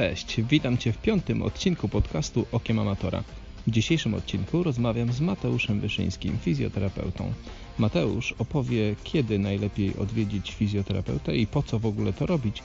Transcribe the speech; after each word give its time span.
Cześć, 0.00 0.40
witam 0.42 0.78
Cię 0.78 0.92
w 0.92 0.98
piątym 0.98 1.42
odcinku 1.42 1.88
podcastu 1.88 2.46
Okiem 2.52 2.78
Amatora. 2.78 3.24
W 3.66 3.70
dzisiejszym 3.70 4.14
odcinku 4.14 4.62
rozmawiam 4.62 5.12
z 5.12 5.20
Mateuszem 5.20 5.80
Wyszyńskim, 5.80 6.38
fizjoterapeutą. 6.38 7.32
Mateusz 7.78 8.32
opowie, 8.32 8.96
kiedy 9.04 9.38
najlepiej 9.38 9.96
odwiedzić 9.96 10.54
fizjoterapeutę 10.54 11.36
i 11.36 11.46
po 11.46 11.62
co 11.62 11.78
w 11.78 11.86
ogóle 11.86 12.12
to 12.12 12.26
robić. 12.26 12.62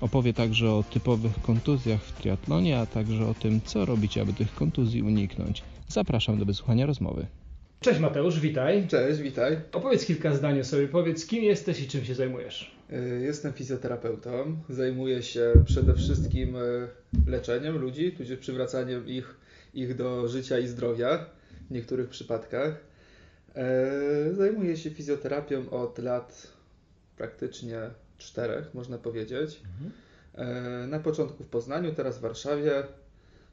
Opowie 0.00 0.32
także 0.32 0.72
o 0.72 0.82
typowych 0.82 1.42
kontuzjach 1.42 2.02
w 2.02 2.12
triatlonie, 2.12 2.78
a 2.78 2.86
także 2.86 3.28
o 3.28 3.34
tym, 3.34 3.60
co 3.64 3.84
robić, 3.84 4.18
aby 4.18 4.32
tych 4.32 4.54
kontuzji 4.54 5.02
uniknąć. 5.02 5.62
Zapraszam 5.88 6.38
do 6.38 6.44
wysłuchania 6.44 6.86
rozmowy. 6.86 7.26
Cześć 7.80 8.00
Mateusz, 8.00 8.40
witaj. 8.40 8.88
Cześć, 8.88 9.20
witaj. 9.20 9.60
Opowiedz 9.72 10.06
kilka 10.06 10.34
zdań 10.34 10.60
o 10.60 10.64
sobie. 10.64 10.88
Powiedz, 10.88 11.26
kim 11.26 11.44
jesteś 11.44 11.80
i 11.80 11.88
czym 11.88 12.04
się 12.04 12.14
zajmujesz. 12.14 12.76
Y, 12.92 13.20
Jestem 13.22 13.52
fizjoterapeutą. 13.52 14.56
Zajmuję 14.68 15.22
się 15.22 15.52
przede 15.64 15.94
wszystkim 15.94 16.56
y, 16.56 16.88
leczeniem 17.26 17.76
ludzi, 17.78 18.12
tudzież 18.12 18.38
przywracaniem 18.38 19.08
ich, 19.08 19.36
ich 19.74 19.96
do 19.96 20.28
życia 20.28 20.58
i 20.58 20.66
zdrowia 20.66 21.26
w 21.68 21.70
niektórych 21.70 22.08
przypadkach. 22.08 22.74
E, 23.54 24.34
Zajmuję 24.34 24.76
się 24.76 24.90
fizjoterapią 24.90 25.70
od 25.70 25.98
lat 25.98 26.46
praktycznie 27.16 27.80
czterech, 28.18 28.74
można 28.74 28.98
powiedzieć. 28.98 29.60
E, 30.34 30.86
Na 30.88 30.98
początku 31.00 31.44
w 31.44 31.48
Poznaniu, 31.48 31.94
teraz 31.94 32.18
w 32.18 32.20
Warszawie. 32.20 32.72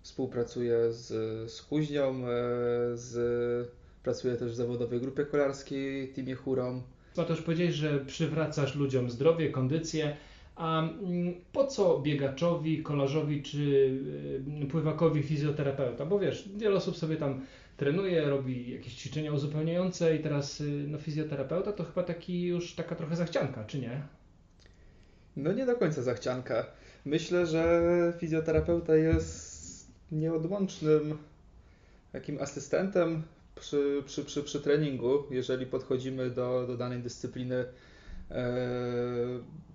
Współpracuję 0.02 0.94
z, 0.94 1.08
z 1.52 1.62
Kuźnią, 1.62 2.22
z, 2.94 3.14
pracuję 4.06 4.36
też 4.36 4.52
w 4.52 4.56
zawodowej 4.56 5.00
grupie 5.00 5.26
kolarskiej, 5.26 6.08
Teamie 6.08 6.36
Hurom. 6.36 6.84
Mateusz, 7.18 7.42
powiedziałeś, 7.42 7.74
że 7.74 8.06
przywracasz 8.06 8.76
ludziom 8.76 9.10
zdrowie, 9.10 9.50
kondycję. 9.50 10.16
A 10.56 10.80
mm, 10.80 11.34
po 11.52 11.68
co 11.68 12.00
biegaczowi, 12.00 12.84
kolarzowi 12.84 13.44
czy 13.44 13.60
y, 14.64 14.68
pływakowi 14.68 15.24
fizjoterapeuta? 15.24 16.06
Bo 16.06 16.20
wiesz, 16.20 16.50
wiele 16.58 16.76
osób 16.76 16.98
sobie 16.98 17.16
tam 17.16 17.46
trenuje, 17.78 18.26
robi 18.26 18.72
jakieś 18.72 18.96
ćwiczenia 18.96 19.34
uzupełniające 19.34 20.16
i 20.16 20.20
teraz 20.20 20.62
y, 20.62 20.86
no, 20.88 20.98
fizjoterapeuta 20.98 21.72
to 21.72 21.84
chyba 21.84 22.04
taki 22.04 22.44
już 22.44 22.76
taka 22.76 22.96
trochę 22.96 23.16
zachcianka, 23.16 23.64
czy 23.64 23.80
nie? 23.80 24.02
No 25.36 25.54
nie 25.54 25.66
do 25.66 25.76
końca 25.76 26.02
zachcianka. 26.02 26.66
Myślę, 27.06 27.46
że 27.46 28.14
fizjoterapeuta 28.20 28.96
jest 28.96 29.92
nieodłącznym 30.12 31.18
takim 32.12 32.42
asystentem 32.42 33.24
przy, 33.56 34.04
przy, 34.06 34.26
przy, 34.26 34.44
przy 34.44 34.62
treningu, 34.62 35.24
jeżeli 35.30 35.66
podchodzimy 35.66 36.30
do, 36.30 36.68
do 36.68 36.78
danej 36.78 37.00
dyscypliny 37.00 37.66
e, 38.32 38.46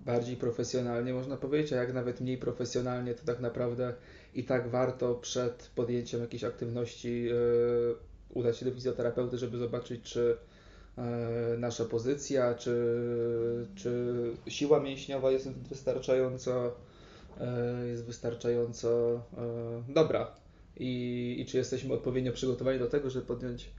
bardziej 0.05 0.37
profesjonalnie, 0.37 1.13
można 1.13 1.37
powiedzieć, 1.37 1.73
a 1.73 1.75
jak 1.75 1.93
nawet 1.93 2.21
mniej 2.21 2.37
profesjonalnie, 2.37 3.13
to 3.13 3.25
tak 3.25 3.39
naprawdę 3.39 3.93
i 4.35 4.43
tak 4.43 4.69
warto 4.69 5.15
przed 5.15 5.69
podjęciem 5.75 6.21
jakiejś 6.21 6.43
aktywności 6.43 7.27
e, 7.29 7.35
udać 8.29 8.57
się 8.57 8.65
do 8.65 8.71
fizjoterapeuty, 8.71 9.37
żeby 9.37 9.57
zobaczyć, 9.57 10.03
czy 10.03 10.37
e, 10.97 11.01
nasza 11.57 11.85
pozycja, 11.85 12.55
czy, 12.55 12.75
czy 13.75 14.15
siła 14.47 14.79
mięśniowa 14.79 15.31
jest 15.31 15.51
wystarczająco, 15.51 16.75
jest 17.85 18.05
wystarczająco 18.05 19.21
dobra 19.89 20.31
i, 20.77 21.35
i 21.39 21.45
czy 21.45 21.57
jesteśmy 21.57 21.93
odpowiednio 21.93 22.31
przygotowani 22.31 22.79
do 22.79 22.87
tego, 22.87 23.09
żeby 23.09 23.25
podjąć 23.25 23.69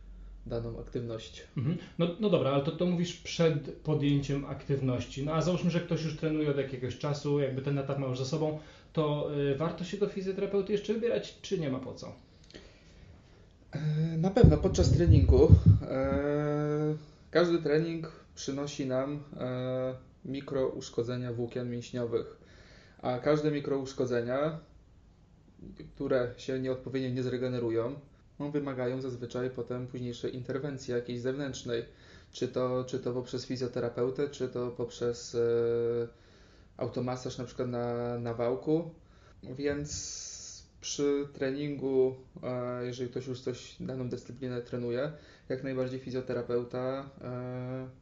daną 0.47 0.81
aktywność. 0.81 1.43
Mhm. 1.57 1.79
No, 1.99 2.07
no 2.21 2.31
dobra, 2.31 2.51
ale 2.51 2.65
to, 2.65 2.73
to 2.73 2.87
mówisz 2.87 3.17
przed 3.17 3.71
podjęciem 3.71 4.45
aktywności. 4.45 5.25
No 5.25 5.33
a 5.33 5.43
załóżmy, 5.43 5.71
że 5.71 5.81
ktoś 5.81 6.05
już 6.05 6.17
trenuje 6.17 6.51
od 6.51 6.57
jakiegoś 6.57 6.99
czasu, 6.99 7.41
jakby 7.41 7.63
ten 7.63 7.79
etap 7.79 7.99
ma 7.99 8.07
już 8.07 8.19
za 8.19 8.25
sobą, 8.25 8.59
to 8.93 9.31
y, 9.39 9.57
warto 9.57 9.85
się 9.85 9.97
do 9.97 10.09
fizjoterapeuty 10.09 10.73
jeszcze 10.73 10.95
wybierać, 10.95 11.39
czy 11.43 11.59
nie 11.59 11.71
ma 11.71 11.79
po 11.79 11.95
co? 11.95 12.13
Na 14.19 14.31
pewno 14.31 14.57
podczas 14.57 14.91
treningu 14.91 15.51
e, 15.83 16.97
każdy 17.31 17.59
trening 17.59 18.13
przynosi 18.35 18.87
nam 18.87 19.23
e, 19.37 19.95
mikrouszkodzenia 20.25 21.33
włókien 21.33 21.71
mięśniowych, 21.71 22.37
a 23.03 23.19
każde 23.19 23.51
mikrouszkodzenia, 23.51 24.59
które 25.95 26.35
się 26.37 26.59
nieodpowiednio 26.59 27.11
nie 27.11 27.23
zregenerują, 27.23 27.95
no, 28.39 28.51
wymagają 28.51 29.01
zazwyczaj 29.01 29.51
potem 29.51 29.87
późniejszej 29.87 30.35
interwencji 30.35 30.95
jakiejś 30.95 31.21
zewnętrznej, 31.21 31.85
czy 32.33 32.49
to, 32.49 32.85
czy 32.85 32.99
to 32.99 33.13
poprzez 33.13 33.47
fizjoterapeutę, 33.47 34.29
czy 34.29 34.49
to 34.49 34.71
poprzez 34.71 35.35
e, 35.35 35.39
automasaż 36.77 37.39
na 37.39 37.45
przykład 37.45 37.69
na, 37.69 38.19
na 38.19 38.35
wałku, 38.35 38.91
więc 39.43 40.33
przy 40.81 41.29
treningu, 41.33 42.15
e, 42.43 42.87
jeżeli 42.87 43.11
ktoś 43.11 43.27
już 43.27 43.41
coś, 43.41 43.77
daną 43.81 44.09
dyscyplinę 44.09 44.63
trenuje, 44.63 45.13
jak 45.49 45.65
najbardziej 45.65 46.01
fizjoterapeuta 46.01 47.11
e, 47.21 48.02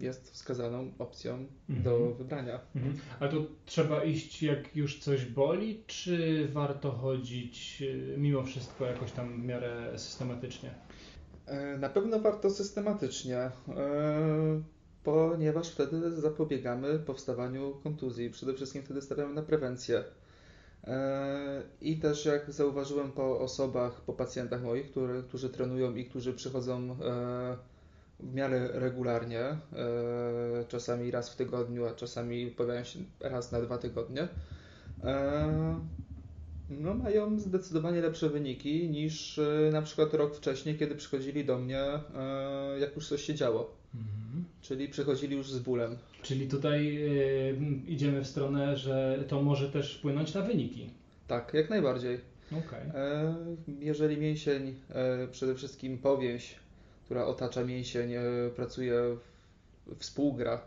jest 0.00 0.30
wskazaną 0.30 0.92
opcją 0.98 1.46
do 1.68 1.90
Mhm. 1.96 2.14
wybrania. 2.14 2.60
Mhm. 2.76 2.96
Ale 3.20 3.30
to 3.30 3.36
trzeba 3.66 4.04
iść 4.04 4.42
jak 4.42 4.76
już 4.76 4.98
coś 4.98 5.24
boli, 5.24 5.82
czy 5.86 6.48
warto 6.52 6.90
chodzić 6.92 7.82
y, 7.82 8.14
mimo 8.18 8.42
wszystko 8.42 8.84
jakoś 8.86 9.12
tam 9.12 9.42
w 9.42 9.44
miarę 9.44 9.92
systematycznie? 9.98 10.74
E, 11.46 11.78
Na 11.78 11.88
pewno 11.88 12.20
warto 12.20 12.50
systematycznie, 12.50 13.36
e, 13.38 13.52
ponieważ 15.04 15.70
wtedy 15.70 16.10
zapobiegamy 16.20 16.98
powstawaniu 16.98 17.74
kontuzji. 17.82 18.30
Przede 18.30 18.54
wszystkim 18.54 18.82
wtedy 18.82 19.02
stawiamy 19.02 19.34
na 19.34 19.42
prewencję. 19.42 20.04
E, 20.84 21.62
I 21.80 21.96
też 21.98 22.24
jak 22.24 22.52
zauważyłem 22.52 23.12
po 23.12 23.40
osobach, 23.40 24.00
po 24.00 24.12
pacjentach 24.12 24.62
moich, 24.62 24.90
które, 24.90 25.22
którzy 25.22 25.48
trenują 25.50 25.94
i 25.94 26.04
którzy 26.04 26.32
przychodzą 26.34 26.96
w 28.24 28.34
miarę 28.34 28.68
regularnie, 28.72 29.40
e, 29.40 29.58
czasami 30.68 31.10
raz 31.10 31.30
w 31.30 31.36
tygodniu, 31.36 31.86
a 31.86 31.94
czasami 31.94 32.46
pojawiają 32.46 32.84
się 32.84 32.98
raz 33.20 33.52
na 33.52 33.60
dwa 33.60 33.78
tygodnie, 33.78 34.28
e, 35.04 35.80
no 36.70 36.94
mają 36.94 37.38
zdecydowanie 37.38 38.00
lepsze 38.00 38.28
wyniki 38.28 38.88
niż 38.88 39.38
e, 39.38 39.70
na 39.72 39.82
przykład 39.82 40.14
rok 40.14 40.36
wcześniej, 40.36 40.76
kiedy 40.76 40.94
przychodzili 40.94 41.44
do 41.44 41.58
mnie, 41.58 41.82
jak 42.80 42.96
już 42.96 43.08
coś 43.08 43.22
się 43.22 43.34
działo. 43.34 43.74
Czyli 44.60 44.88
przychodzili 44.88 45.36
już 45.36 45.50
z 45.52 45.58
bólem. 45.58 45.96
Czyli 46.22 46.48
tutaj 46.48 46.98
idziemy 47.86 48.20
w 48.20 48.26
stronę, 48.26 48.76
że 48.76 49.24
to 49.28 49.42
może 49.42 49.70
też 49.70 49.96
wpłynąć 49.98 50.34
na 50.34 50.42
wyniki. 50.42 50.90
Tak, 51.26 51.54
jak 51.54 51.70
najbardziej. 51.70 52.20
E, 52.94 53.34
Jeżeli 53.80 54.16
mięsień, 54.16 54.74
przede 55.30 55.54
wszystkim 55.54 55.98
powięź, 55.98 56.56
która 57.14 57.26
otacza 57.26 57.64
mięsień, 57.64 58.12
e, 58.12 58.22
pracuje, 58.56 59.16
współgra 59.98 60.60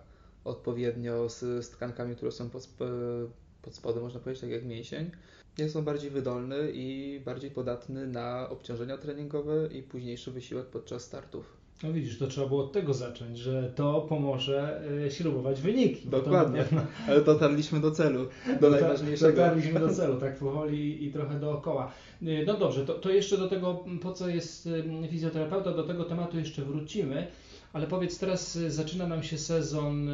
odpowiednio 0.44 1.30
z, 1.30 1.40
z 1.40 1.70
tkankami, 1.70 2.16
które 2.16 2.32
są 2.32 2.50
pod, 2.50 2.62
sp- 2.68 3.28
pod 3.62 3.76
spodem, 3.76 4.04
można 4.04 4.20
powiedzieć, 4.20 4.42
tak 4.42 4.50
jak 4.50 4.66
mięsień, 4.66 5.12
jest 5.58 5.76
on 5.76 5.84
bardziej 5.84 6.10
wydolny 6.10 6.72
i 6.74 7.20
bardziej 7.26 7.52
podatny 7.52 8.08
na 8.08 8.50
obciążenia 8.50 8.98
treningowe 8.98 9.68
i 9.68 9.84
późniejszy 9.84 10.32
wysiłek 10.32 10.66
podczas 10.66 11.04
startów. 11.04 11.57
No 11.84 11.94
widzisz, 11.94 12.18
to 12.18 12.28
trzeba 12.28 12.48
było 12.48 12.64
od 12.64 12.72
tego 12.72 12.94
zacząć, 12.94 13.38
że 13.38 13.72
to 13.76 14.02
pomoże 14.10 14.82
y, 15.08 15.12
śrubować 15.12 15.62
wyniki. 15.62 16.02
to 16.08 16.10
Dokładnie. 16.10 16.58
na 16.60 16.64
pewno- 16.64 16.82
Ale 17.08 17.22
dotarliśmy 17.22 17.80
do 17.80 17.92
celu, 17.92 18.28
do 18.62 18.70
najważniejszego. 18.70 19.32
Dotarliśmy 19.38 19.80
do 19.80 19.90
celu, 19.90 20.16
tak 20.20 20.38
powoli 20.38 21.06
i 21.06 21.12
trochę 21.12 21.40
dookoła. 21.40 21.92
Y, 22.24 22.44
No 22.48 22.54
dobrze, 22.58 22.86
to, 22.86 22.94
to 22.94 23.10
jeszcze 23.10 23.38
do 23.38 23.48
tego, 23.48 23.84
po 24.02 24.14
co 24.14 24.30
jest 24.30 24.66
y, 24.68 24.84
fizjoterapeuta, 25.12 25.72
do 25.74 25.84
tego 25.84 26.04
tematu 26.04 26.40
jeszcze 26.40 26.62
wrócimy. 26.62 27.28
Ale 27.74 27.88
powiedz, 27.88 28.20
teraz 28.20 28.58
zaczyna 28.58 29.08
nam 29.08 29.24
się 29.24 29.38
sezon 29.38 30.10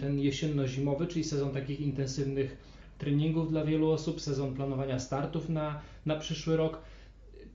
ten 0.00 0.18
jesienno-zimowy, 0.18 1.06
czyli 1.06 1.24
sezon 1.24 1.50
takich 1.50 1.80
intensywnych 1.80 2.56
treningów 2.98 3.50
dla 3.50 3.64
wielu 3.64 3.90
osób, 3.90 4.20
sezon 4.20 4.54
planowania 4.54 4.98
startów 4.98 5.48
na, 5.48 5.80
na 6.06 6.16
przyszły 6.16 6.56
rok. 6.56 6.78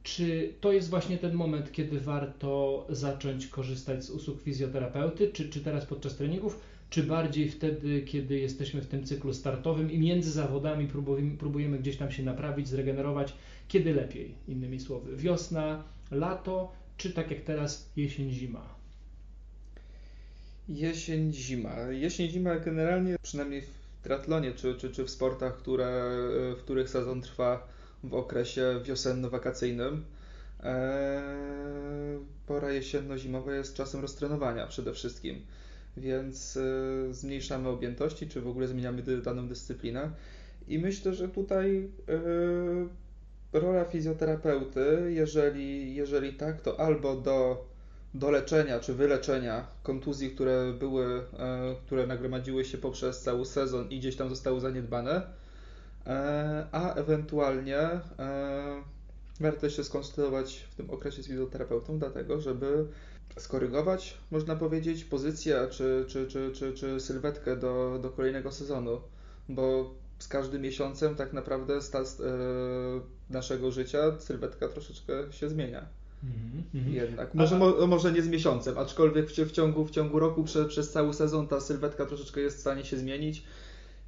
Czy 0.03 0.53
to 0.61 0.71
jest 0.71 0.89
właśnie 0.89 1.17
ten 1.17 1.33
moment, 1.33 1.71
kiedy 1.71 1.99
warto 1.99 2.85
zacząć 2.89 3.47
korzystać 3.47 4.03
z 4.03 4.09
usług 4.09 4.41
fizjoterapeuty, 4.41 5.31
czy, 5.33 5.49
czy 5.49 5.61
teraz 5.61 5.85
podczas 5.85 6.15
treningów, 6.15 6.59
czy 6.89 7.03
bardziej 7.03 7.49
wtedy, 7.49 8.01
kiedy 8.01 8.39
jesteśmy 8.39 8.81
w 8.81 8.87
tym 8.87 9.03
cyklu 9.03 9.33
startowym 9.33 9.91
i 9.91 9.99
między 9.99 10.31
zawodami 10.31 10.87
próbujemy, 10.87 11.37
próbujemy 11.37 11.79
gdzieś 11.79 11.97
tam 11.97 12.11
się 12.11 12.23
naprawić, 12.23 12.67
zregenerować, 12.67 13.33
kiedy 13.67 13.93
lepiej, 13.93 14.35
innymi 14.47 14.79
słowy, 14.79 15.15
wiosna, 15.15 15.83
lato, 16.11 16.71
czy 16.97 17.13
tak 17.13 17.31
jak 17.31 17.41
teraz 17.41 17.89
jesień, 17.95 18.31
zima? 18.31 18.75
Jesień, 20.69 21.33
zima. 21.33 21.75
Jesień, 21.91 22.29
zima 22.29 22.59
generalnie, 22.59 23.15
przynajmniej 23.21 23.61
w 23.61 23.67
triatlonie 24.03 24.51
czy, 24.51 24.75
czy, 24.75 24.89
czy 24.91 25.03
w 25.03 25.09
sportach, 25.09 25.57
które, 25.57 26.17
w 26.57 26.59
których 26.59 26.89
sezon 26.89 27.21
trwa 27.21 27.67
w 28.03 28.13
okresie 28.13 28.81
wiosenno-wakacyjnym, 28.83 30.01
e, 30.63 31.21
pora 32.47 32.69
jesienno-zimowa 32.69 33.53
jest 33.53 33.75
czasem 33.75 34.01
roztrenowania 34.01 34.67
przede 34.67 34.93
wszystkim. 34.93 35.41
Więc 35.97 36.57
e, 36.57 37.13
zmniejszamy 37.13 37.69
objętości, 37.69 38.27
czy 38.27 38.41
w 38.41 38.47
ogóle 38.47 38.67
zmieniamy 38.67 39.03
daną 39.23 39.47
dyscyplinę. 39.47 40.11
I 40.67 40.79
myślę, 40.79 41.13
że 41.13 41.29
tutaj 41.29 41.89
yy, 42.07 43.59
rola 43.59 43.85
fizjoterapeuty, 43.85 45.11
jeżeli, 45.15 45.95
jeżeli 45.95 46.33
tak, 46.33 46.61
to 46.61 46.79
albo 46.79 47.15
do, 47.15 47.65
do 48.13 48.31
leczenia 48.31 48.79
czy 48.79 48.93
wyleczenia 48.93 49.67
kontuzji, 49.83 50.29
które 50.29 50.73
były, 50.79 51.05
yy, 51.05 51.75
które 51.85 52.07
nagromadziły 52.07 52.65
się 52.65 52.77
poprzez 52.77 53.21
cały 53.21 53.45
sezon 53.45 53.89
i 53.89 53.99
gdzieś 53.99 54.15
tam 54.15 54.29
zostały 54.29 54.59
zaniedbane, 54.59 55.21
a 56.71 56.93
ewentualnie 56.93 57.89
warto 59.39 59.69
się 59.69 59.83
skonsultować 59.83 60.67
w 60.71 60.75
tym 60.75 60.89
okresie 60.89 61.23
z 61.23 61.27
fizjoterapeutą, 61.27 61.99
dlatego 61.99 62.41
żeby 62.41 62.85
skorygować, 63.37 64.17
można 64.31 64.55
powiedzieć, 64.55 65.05
pozycję 65.05 65.67
czy, 65.71 66.05
czy, 66.07 66.27
czy, 66.27 66.51
czy, 66.53 66.73
czy 66.73 66.99
sylwetkę 66.99 67.57
do, 67.57 67.99
do 68.01 68.09
kolejnego 68.09 68.51
sezonu, 68.51 69.01
bo 69.49 69.93
z 70.19 70.27
każdym 70.27 70.61
miesiącem 70.61 71.15
tak 71.15 71.33
naprawdę 71.33 71.81
stas 71.81 72.21
e, 72.21 72.23
naszego 73.29 73.71
życia 73.71 74.19
sylwetka 74.19 74.67
troszeczkę 74.67 75.13
się 75.31 75.49
zmienia. 75.49 75.85
Mm-hmm. 76.23 76.93
Jednak. 76.93 77.33
Może, 77.33 77.57
mo, 77.59 77.87
może 77.87 78.11
nie 78.11 78.21
z 78.21 78.27
miesiącem, 78.27 78.77
aczkolwiek 78.77 79.29
w, 79.29 79.33
w, 79.33 79.51
ciągu, 79.51 79.85
w 79.85 79.91
ciągu 79.91 80.19
roku 80.19 80.43
prze, 80.43 80.65
przez 80.65 80.91
cały 80.91 81.13
sezon 81.13 81.47
ta 81.47 81.59
sylwetka 81.59 82.05
troszeczkę 82.05 82.41
jest 82.41 82.57
w 82.57 82.59
stanie 82.59 82.85
się 82.85 82.97
zmienić 82.97 83.43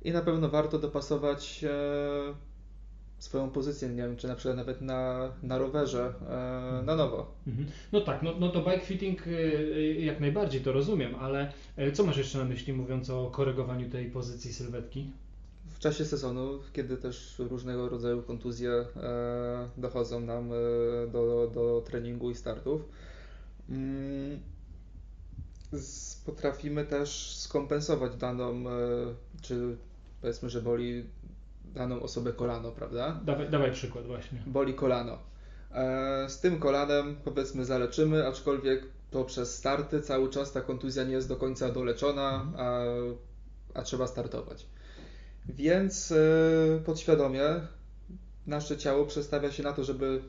i 0.05 0.11
na 0.11 0.21
pewno 0.21 0.49
warto 0.49 0.79
dopasować 0.79 1.63
e, 1.63 2.33
swoją 3.17 3.49
pozycję, 3.49 3.89
nie 3.89 3.95
wiem, 3.95 4.17
czy 4.17 4.27
na 4.27 4.35
przykład 4.35 4.57
nawet 4.57 4.81
na, 4.81 5.31
na 5.43 5.57
rowerze 5.57 6.13
e, 6.29 6.83
na 6.85 6.95
nowo. 6.95 7.31
Mhm. 7.47 7.67
No 7.91 8.01
tak, 8.01 8.23
no, 8.23 8.33
no 8.39 8.49
to 8.49 8.61
bike 8.61 8.85
fitting 8.85 9.27
e, 9.27 9.31
jak 9.93 10.19
najbardziej 10.19 10.61
to 10.61 10.71
rozumiem, 10.71 11.15
ale 11.15 11.51
e, 11.77 11.91
co 11.91 12.03
masz 12.03 12.17
jeszcze 12.17 12.37
na 12.37 12.45
myśli 12.45 12.73
mówiąc 12.73 13.09
o 13.09 13.29
korygowaniu 13.31 13.89
tej 13.89 14.11
pozycji 14.11 14.53
sylwetki? 14.53 15.09
W 15.65 15.79
czasie 15.79 16.05
sezonu, 16.05 16.59
kiedy 16.73 16.97
też 16.97 17.35
różnego 17.39 17.89
rodzaju 17.89 18.21
kontuzje 18.21 18.71
e, 18.71 18.85
dochodzą 19.77 20.19
nam 20.19 20.51
e, 20.51 20.55
do, 21.11 21.51
do 21.53 21.83
treningu 21.85 22.31
i 22.31 22.35
startów, 22.35 22.81
mm, 23.69 24.39
z, 25.71 26.15
potrafimy 26.15 26.85
też 26.85 27.37
skompensować 27.37 28.15
daną, 28.15 28.69
e, 28.69 28.73
czy 29.41 29.77
powiedzmy, 30.25 30.49
że 30.49 30.61
boli 30.61 31.05
daną 31.75 32.01
osobę 32.01 32.33
kolano, 32.33 32.71
prawda? 32.71 33.19
Dawaj, 33.25 33.49
dawaj 33.49 33.71
przykład 33.71 34.05
właśnie. 34.05 34.43
Boli 34.47 34.73
kolano. 34.73 35.17
E, 35.71 36.29
z 36.29 36.39
tym 36.39 36.59
kolanem 36.59 37.15
powiedzmy 37.23 37.65
zaleczymy, 37.65 38.27
aczkolwiek 38.27 38.83
to 39.11 39.23
przez 39.23 39.55
starty 39.55 40.01
cały 40.01 40.29
czas 40.29 40.51
ta 40.51 40.61
kontuzja 40.61 41.03
nie 41.03 41.13
jest 41.13 41.27
do 41.27 41.35
końca 41.35 41.71
doleczona, 41.71 42.41
mhm. 42.41 42.55
a, 42.57 43.79
a 43.79 43.83
trzeba 43.83 44.07
startować. 44.07 44.65
Więc 45.49 46.11
e, 46.11 46.15
podświadomie 46.85 47.43
nasze 48.47 48.77
ciało 48.77 49.05
przestawia 49.05 49.51
się 49.51 49.63
na 49.63 49.73
to, 49.73 49.83
żeby 49.83 50.21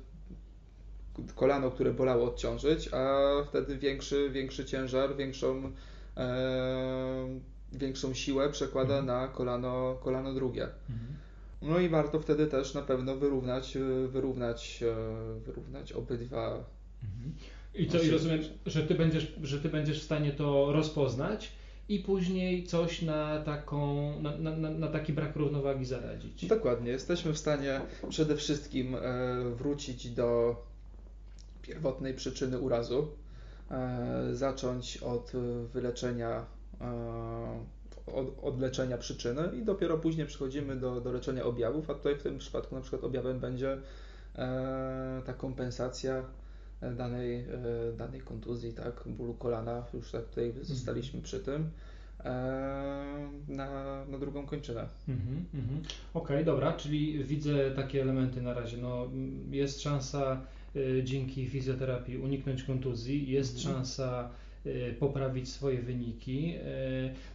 kolano, 1.35 1.71
które 1.71 1.95
bolało, 1.95 2.25
odciążyć, 2.27 2.89
a 2.93 3.31
wtedy 3.49 3.79
większy, 3.79 4.31
większy 4.31 4.65
ciężar, 4.65 5.17
większą, 5.17 5.73
e, 6.17 7.56
większą 7.78 8.14
siłę 8.14 8.50
przekłada 8.50 8.99
mhm. 8.99 9.06
na 9.06 9.28
kolano, 9.28 9.99
kolano 10.02 10.34
drugie. 10.34 10.62
Mhm. 10.90 11.17
No 11.62 11.78
i 11.78 11.88
warto 11.88 12.20
wtedy 12.20 12.46
też 12.46 12.75
na 12.75 12.82
pewno 12.82 13.17
wyrównać, 13.17 13.76
e, 13.76 14.08
wyrównać, 14.08 14.82
e, 14.82 15.40
wyrównać 15.40 15.93
obydwa. 15.93 16.64
Mhm. 17.05 17.34
I 17.75 17.87
co, 17.87 18.02
i 18.02 18.11
rozumiem, 18.11 18.40
że 18.67 18.82
ty, 18.82 18.94
będziesz, 18.94 19.34
że 19.43 19.61
ty 19.61 19.69
będziesz 19.69 20.00
w 20.00 20.05
stanie 20.05 20.32
to 20.32 20.73
rozpoznać 20.73 21.52
i 21.88 21.99
później 21.99 22.64
coś 22.64 23.02
na, 23.02 23.40
taką, 23.40 24.12
na, 24.23 24.37
na, 24.37 24.70
na 24.70 24.88
taki 24.88 25.12
brak 25.12 25.37
równowagi 25.37 25.84
zaradzić. 25.84 26.46
Dokładnie. 26.46 26.90
Jesteśmy 26.90 27.32
w 27.32 27.38
stanie 27.38 27.81
przede 28.08 28.37
wszystkim 28.37 28.94
e, 28.94 29.00
wrócić 29.50 30.11
do 30.11 30.56
pierwotnej 31.62 32.14
przyczyny 32.14 32.58
urazu, 32.58 33.08
zacząć 34.32 34.96
od 34.96 35.32
wyleczenia 35.73 36.44
od, 38.17 38.45
od 38.45 38.61
leczenia 38.61 38.99
przyczyny 38.99 39.43
i 39.61 39.65
dopiero 39.65 39.99
później 39.99 40.27
przechodzimy 40.27 40.77
do, 40.77 41.01
do 41.01 41.13
leczenia 41.13 41.45
objawów, 41.45 41.91
a 41.91 41.95
tutaj 41.95 42.15
w 42.15 42.23
tym 42.23 42.39
przypadku 42.39 42.75
na 42.75 42.81
przykład 42.81 43.05
objawem 43.05 43.41
będzie 43.41 43.79
e, 44.37 45.23
ta 45.27 45.33
kompensacja 45.33 46.25
danej, 46.97 47.35
e, 47.35 47.93
danej 47.97 48.21
kontuzji, 48.21 48.73
tak, 48.73 49.05
bólu 49.07 49.35
kolana, 49.35 49.85
już 49.95 50.13
tak 50.13 50.25
tutaj 50.25 50.47
mhm. 50.47 50.65
zostaliśmy 50.65 51.23
przy 51.23 51.41
tym, 51.41 51.71
e, 52.25 53.29
na, 53.49 54.05
na 54.05 54.19
drugą 54.19 54.47
kończynę. 54.47 54.89
Mhm, 55.09 55.45
mhm. 55.55 55.81
Okej, 56.15 56.37
okay, 56.37 56.45
dobra, 56.45 56.73
czyli 56.73 57.25
widzę 57.25 57.71
takie 57.71 58.03
elementy 58.03 58.43
na 58.43 58.55
razie. 58.55 58.77
No, 58.77 59.11
jest 59.51 59.81
szansa 59.81 60.41
dzięki 61.05 61.49
fizjoterapii 61.49 62.19
uniknąć 62.19 62.62
kontuzji, 62.62 63.31
jest 63.31 63.57
mhm. 63.57 63.75
szansa 63.75 64.31
poprawić 64.99 65.49
swoje 65.49 65.83
wyniki. 65.83 66.55
Y, 66.57 66.61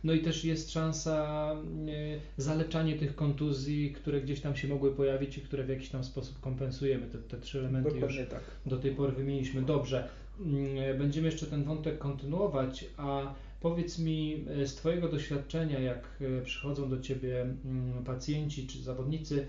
no 0.04 0.14
i 0.14 0.22
też 0.22 0.46
jest 0.46 0.72
szansa 0.72 1.56
y, 1.88 2.42
zaleczanie 2.42 2.96
tych 2.96 3.16
kontuzji, 3.16 3.92
które 3.92 4.22
gdzieś 4.22 4.42
tam 4.42 4.56
się 4.56 4.68
mogły 4.68 4.96
pojawić 4.96 5.38
i 5.38 5.42
które 5.42 5.64
w 5.64 5.70
jakiś 5.70 5.90
tam 5.90 6.04
sposób 6.04 6.40
kompensujemy. 6.40 7.08
Te, 7.08 7.18
te 7.18 7.38
trzy 7.38 7.60
elementy 7.60 7.92
Dokładnie 7.92 8.20
już 8.20 8.30
tak. 8.30 8.42
do 8.66 8.78
tej 8.78 8.92
pory 8.92 9.12
wymieniliśmy. 9.12 9.62
Dobrze, 9.62 10.10
mm, 10.40 10.98
będziemy 10.98 11.28
jeszcze 11.28 11.46
ten 11.46 11.64
wątek 11.64 11.98
kontynuować, 11.98 12.86
a 12.98 13.34
powiedz 13.62 14.00
mi 14.00 14.46
z 14.66 14.76
Twojego 14.76 15.10
doświadczenia, 15.10 15.80
jak 15.80 16.24
przychodzą 16.44 16.90
do 16.90 17.00
Ciebie 17.00 17.42
mm, 17.42 18.04
pacjenci 18.06 18.68
czy 18.68 18.84
zawodnicy, 18.84 19.48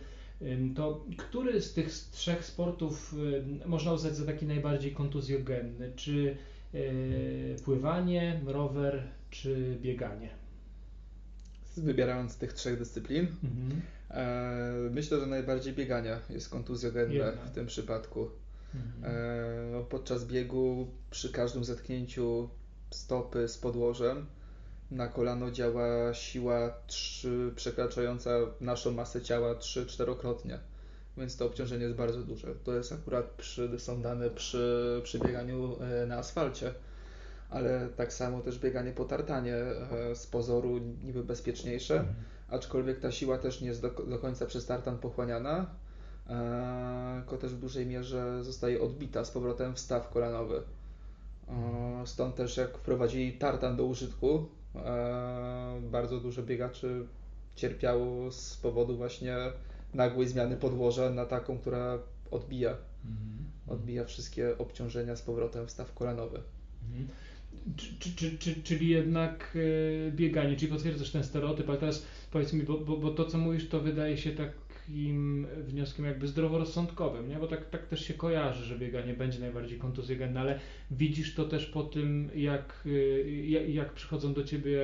to 0.77 1.05
który 1.17 1.61
z 1.63 1.73
tych 1.73 1.89
trzech 1.91 2.45
sportów 2.45 3.15
można 3.67 3.93
uznać 3.93 4.17
za 4.17 4.27
taki 4.27 4.47
najbardziej 4.47 4.93
kontuzjogenny? 4.93 5.93
Czy 5.97 6.37
pływanie, 7.65 8.41
rower 8.47 9.03
czy 9.31 9.79
bieganie? 9.83 10.29
Wybierając 11.77 12.33
z 12.33 12.37
tych 12.37 12.53
trzech 12.53 12.79
dyscyplin, 12.79 13.27
mhm. 13.45 13.81
E, 14.13 14.91
myślę, 14.91 15.21
że 15.21 15.27
najbardziej 15.27 15.73
biegania 15.73 16.21
jest 16.31 16.49
kontuzjogenne 16.49 17.33
w 17.47 17.51
tym 17.51 17.67
przypadku. 17.67 18.31
Mhm. 18.75 19.15
E, 19.15 19.73
no, 19.73 19.81
podczas 19.81 20.25
biegu 20.25 20.87
przy 21.11 21.33
każdym 21.33 21.65
zetknięciu 21.65 22.49
stopy 22.91 23.49
z 23.49 23.59
podłożem 23.59 24.27
na 24.91 25.09
kolano 25.09 25.51
działa 25.51 26.15
siła 26.15 26.75
3, 26.87 27.53
przekraczająca 27.57 28.31
naszą 28.61 28.91
masę 28.91 29.23
ciała 29.23 29.55
3-4-krotnie 29.55 30.59
więc 31.17 31.37
to 31.37 31.47
obciążenie 31.47 31.85
jest 31.85 31.97
bardzo 31.97 32.23
duże. 32.23 32.55
To 32.65 32.75
jest 32.75 32.93
akurat 32.93 33.27
przy, 33.27 33.79
są 33.79 34.03
dane 34.03 34.31
przy, 34.31 35.01
przy 35.05 35.19
bieganiu 35.19 35.77
e, 35.81 36.07
na 36.07 36.17
asfalcie, 36.17 36.75
ale 37.51 37.89
tak 37.97 38.13
samo 38.13 38.41
też 38.41 38.59
bieganie 38.59 38.93
po 38.93 39.05
tartanie 39.05 39.57
e, 39.57 40.15
z 40.15 40.27
pozoru 40.27 40.79
niby 40.79 41.25
bezpieczniejsze, 41.25 41.95
mhm. 41.95 42.15
aczkolwiek 42.49 43.01
ta 43.01 43.13
siła 43.13 43.39
też 43.39 43.61
nie 43.61 43.69
jest 43.69 43.83
do, 43.83 43.91
do 43.91 44.19
końca 44.19 44.47
przez 44.47 44.67
tartan 44.67 44.99
pochłaniana, 44.99 45.67
e, 46.29 47.21
tylko 47.21 47.37
też 47.37 47.55
w 47.55 47.59
dużej 47.59 47.87
mierze 47.87 48.45
zostaje 48.45 48.81
odbita 48.81 49.25
z 49.25 49.31
powrotem 49.31 49.75
w 49.75 49.79
staw 49.79 50.11
kolanowy. 50.11 50.63
Stąd 52.05 52.35
też 52.35 52.57
jak 52.57 52.79
wprowadzili 52.79 53.33
tartan 53.33 53.77
do 53.77 53.85
użytku, 53.85 54.49
bardzo 55.83 56.21
dużo 56.21 56.43
biegaczy 56.43 57.07
cierpiało 57.57 58.33
z 58.33 58.57
powodu 58.57 58.97
właśnie 58.97 59.37
nagłej 59.95 60.29
zmiany 60.29 60.57
podłoża 60.57 61.11
na 61.11 61.27
taką, 61.27 61.59
która 61.59 61.99
odbija, 62.31 62.77
mhm. 63.05 63.45
odbija 63.69 64.05
wszystkie 64.05 64.59
obciążenia 64.59 65.17
z 65.17 65.23
powrotem 65.23 65.67
w 65.67 65.71
staw 65.71 65.95
kolanowy. 65.95 66.41
Mhm. 66.89 67.09
Czy, 67.77 68.17
czy, 68.17 68.39
czy, 68.39 68.63
czyli 68.63 68.89
jednak 68.89 69.57
e, 70.09 70.13
bieganie, 70.13 70.57
czyli 70.57 70.73
potwierdzasz 70.73 71.11
ten 71.11 71.25
stereotyp, 71.25 71.69
ale 71.69 71.79
teraz 71.79 72.03
powiedz 72.31 72.53
mi, 72.53 72.63
bo, 72.63 72.79
bo, 72.79 72.97
bo 72.97 73.11
to 73.11 73.25
co 73.25 73.39
mówisz 73.39 73.69
to 73.69 73.81
wydaje 73.81 74.19
się 74.19 74.31
tak 74.31 74.53
takim 74.83 75.47
wnioskiem 75.67 76.05
jakby 76.05 76.29
zdroworozsądkowym, 76.29 77.29
nie? 77.29 77.37
bo 77.37 77.47
tak, 77.47 77.71
tak 77.71 77.87
też 77.87 78.05
się 78.07 78.15
kojarzy, 78.15 78.65
że 78.65 78.79
bieganie 78.79 79.15
będzie 79.15 79.39
najbardziej 79.39 79.79
kontuzjogenne, 79.79 80.41
ale 80.41 80.61
widzisz 80.91 81.35
to 81.35 81.45
też 81.45 81.67
po 81.67 81.83
tym, 81.83 82.31
jak, 82.35 82.89
jak, 83.45 83.69
jak 83.69 83.93
przychodzą 83.93 84.35
do 84.35 84.45
Ciebie 84.45 84.81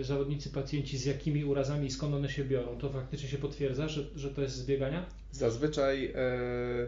y, 0.00 0.04
zawodnicy, 0.04 0.50
pacjenci, 0.50 0.98
z 0.98 1.04
jakimi 1.04 1.44
urazami 1.44 1.86
i 1.86 1.90
skąd 1.90 2.14
one 2.14 2.28
się 2.28 2.44
biorą. 2.44 2.78
To 2.78 2.90
faktycznie 2.90 3.28
się 3.28 3.38
potwierdza, 3.38 3.88
że, 3.88 4.04
że 4.16 4.30
to 4.30 4.42
jest 4.42 4.54
z 4.54 4.66
biegania? 4.66 5.06
Zazwyczaj 5.32 6.12
e, 6.14 6.86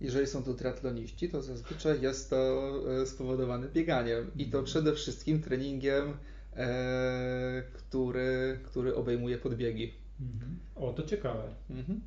jeżeli 0.00 0.26
są 0.26 0.42
to 0.42 0.54
triatloniści, 0.54 1.28
to 1.28 1.42
zazwyczaj 1.42 2.00
jest 2.00 2.30
to 2.30 2.72
e, 3.02 3.06
spowodowane 3.06 3.68
bieganiem 3.68 4.30
i 4.36 4.44
to 4.44 4.58
mhm. 4.58 4.64
przede 4.64 4.94
wszystkim 4.94 5.42
treningiem, 5.42 6.16
e, 6.56 7.62
który, 7.72 8.58
który 8.64 8.94
obejmuje 8.94 9.38
podbiegi. 9.38 10.03
Mhm. 10.20 10.58
O, 10.76 10.92
to 10.92 11.02
ciekawe. 11.02 11.42
Mhm. 11.70 12.00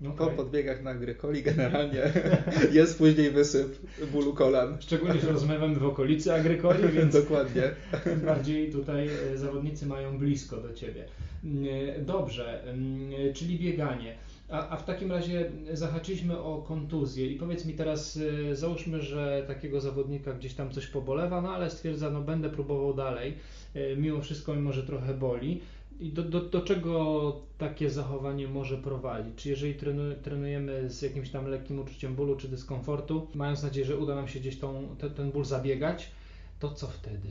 Okay. 0.00 0.16
Po 0.16 0.26
podbiegach 0.26 0.82
na 0.82 0.90
agrykoli 0.90 1.42
generalnie 1.42 2.02
jest 2.72 2.98
później 2.98 3.30
wysyp 3.30 3.78
bólu 4.12 4.34
kolan. 4.34 4.76
Szczególnie, 4.80 5.20
że 5.20 5.32
rozmawiamy 5.32 5.74
w 5.74 5.84
okolicy 5.84 6.34
agrykoli, 6.34 6.88
więc 6.98 7.12
Dokładnie. 7.14 7.62
tym 8.04 8.20
bardziej 8.20 8.72
tutaj 8.72 9.08
e, 9.32 9.38
zawodnicy 9.38 9.86
mają 9.86 10.18
blisko 10.18 10.56
do 10.56 10.74
Ciebie. 10.74 11.04
Mm, 11.44 11.66
dobrze, 12.06 12.64
mm, 12.64 13.34
czyli 13.34 13.58
bieganie. 13.58 14.14
A, 14.48 14.68
a, 14.68 14.76
w 14.76 14.84
takim 14.84 15.12
razie 15.12 15.50
zahaczyliśmy 15.72 16.38
o 16.38 16.62
kontuzję 16.62 17.26
i 17.26 17.36
powiedz 17.36 17.64
mi 17.64 17.74
teraz, 17.74 18.18
e, 18.50 18.56
załóżmy, 18.56 19.02
że 19.02 19.44
takiego 19.46 19.80
zawodnika 19.80 20.32
gdzieś 20.32 20.54
tam 20.54 20.70
coś 20.70 20.86
pobolewa, 20.86 21.40
no 21.40 21.54
ale 21.54 21.70
stwierdza, 21.70 22.10
no 22.10 22.20
będę 22.20 22.50
próbował 22.50 22.94
dalej, 22.94 23.34
e, 23.74 23.96
mimo 23.96 24.20
wszystko 24.20 24.54
mimo, 24.54 24.72
że 24.72 24.82
trochę 24.82 25.14
boli. 25.14 25.60
I 26.00 26.12
do, 26.12 26.22
do, 26.22 26.40
do 26.40 26.60
czego 26.60 27.42
takie 27.58 27.90
zachowanie 27.90 28.48
może 28.48 28.76
prowadzić? 28.76 29.34
Czy 29.36 29.48
jeżeli 29.48 29.74
trenujemy 30.22 30.90
z 30.90 31.02
jakimś 31.02 31.30
tam 31.30 31.46
lekkim 31.46 31.78
uczuciem 31.78 32.14
bólu 32.14 32.36
czy 32.36 32.48
dyskomfortu, 32.48 33.28
mając 33.34 33.62
nadzieję, 33.62 33.86
że 33.86 33.96
uda 33.96 34.14
nam 34.14 34.28
się 34.28 34.40
gdzieś 34.40 34.58
tą, 34.58 34.96
te, 34.98 35.10
ten 35.10 35.30
ból 35.30 35.44
zabiegać, 35.44 36.10
to 36.58 36.70
co 36.74 36.86
wtedy? 36.86 37.28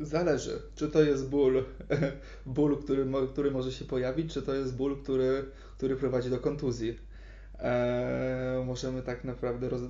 Zależy, 0.00 0.62
czy 0.74 0.88
to 0.88 1.02
jest 1.02 1.28
ból, 1.28 1.64
ból 2.46 2.76
który, 2.82 3.06
który 3.32 3.50
może 3.50 3.72
się 3.72 3.84
pojawić, 3.84 4.32
czy 4.32 4.42
to 4.42 4.54
jest 4.54 4.76
ból, 4.76 5.02
który, 5.02 5.44
który 5.76 5.96
prowadzi 5.96 6.30
do 6.30 6.38
kontuzji. 6.38 6.98
Eee, 7.58 8.64
możemy 8.64 9.02
tak 9.02 9.24
naprawdę 9.24 9.68
roz, 9.68 9.82
e, 9.82 9.86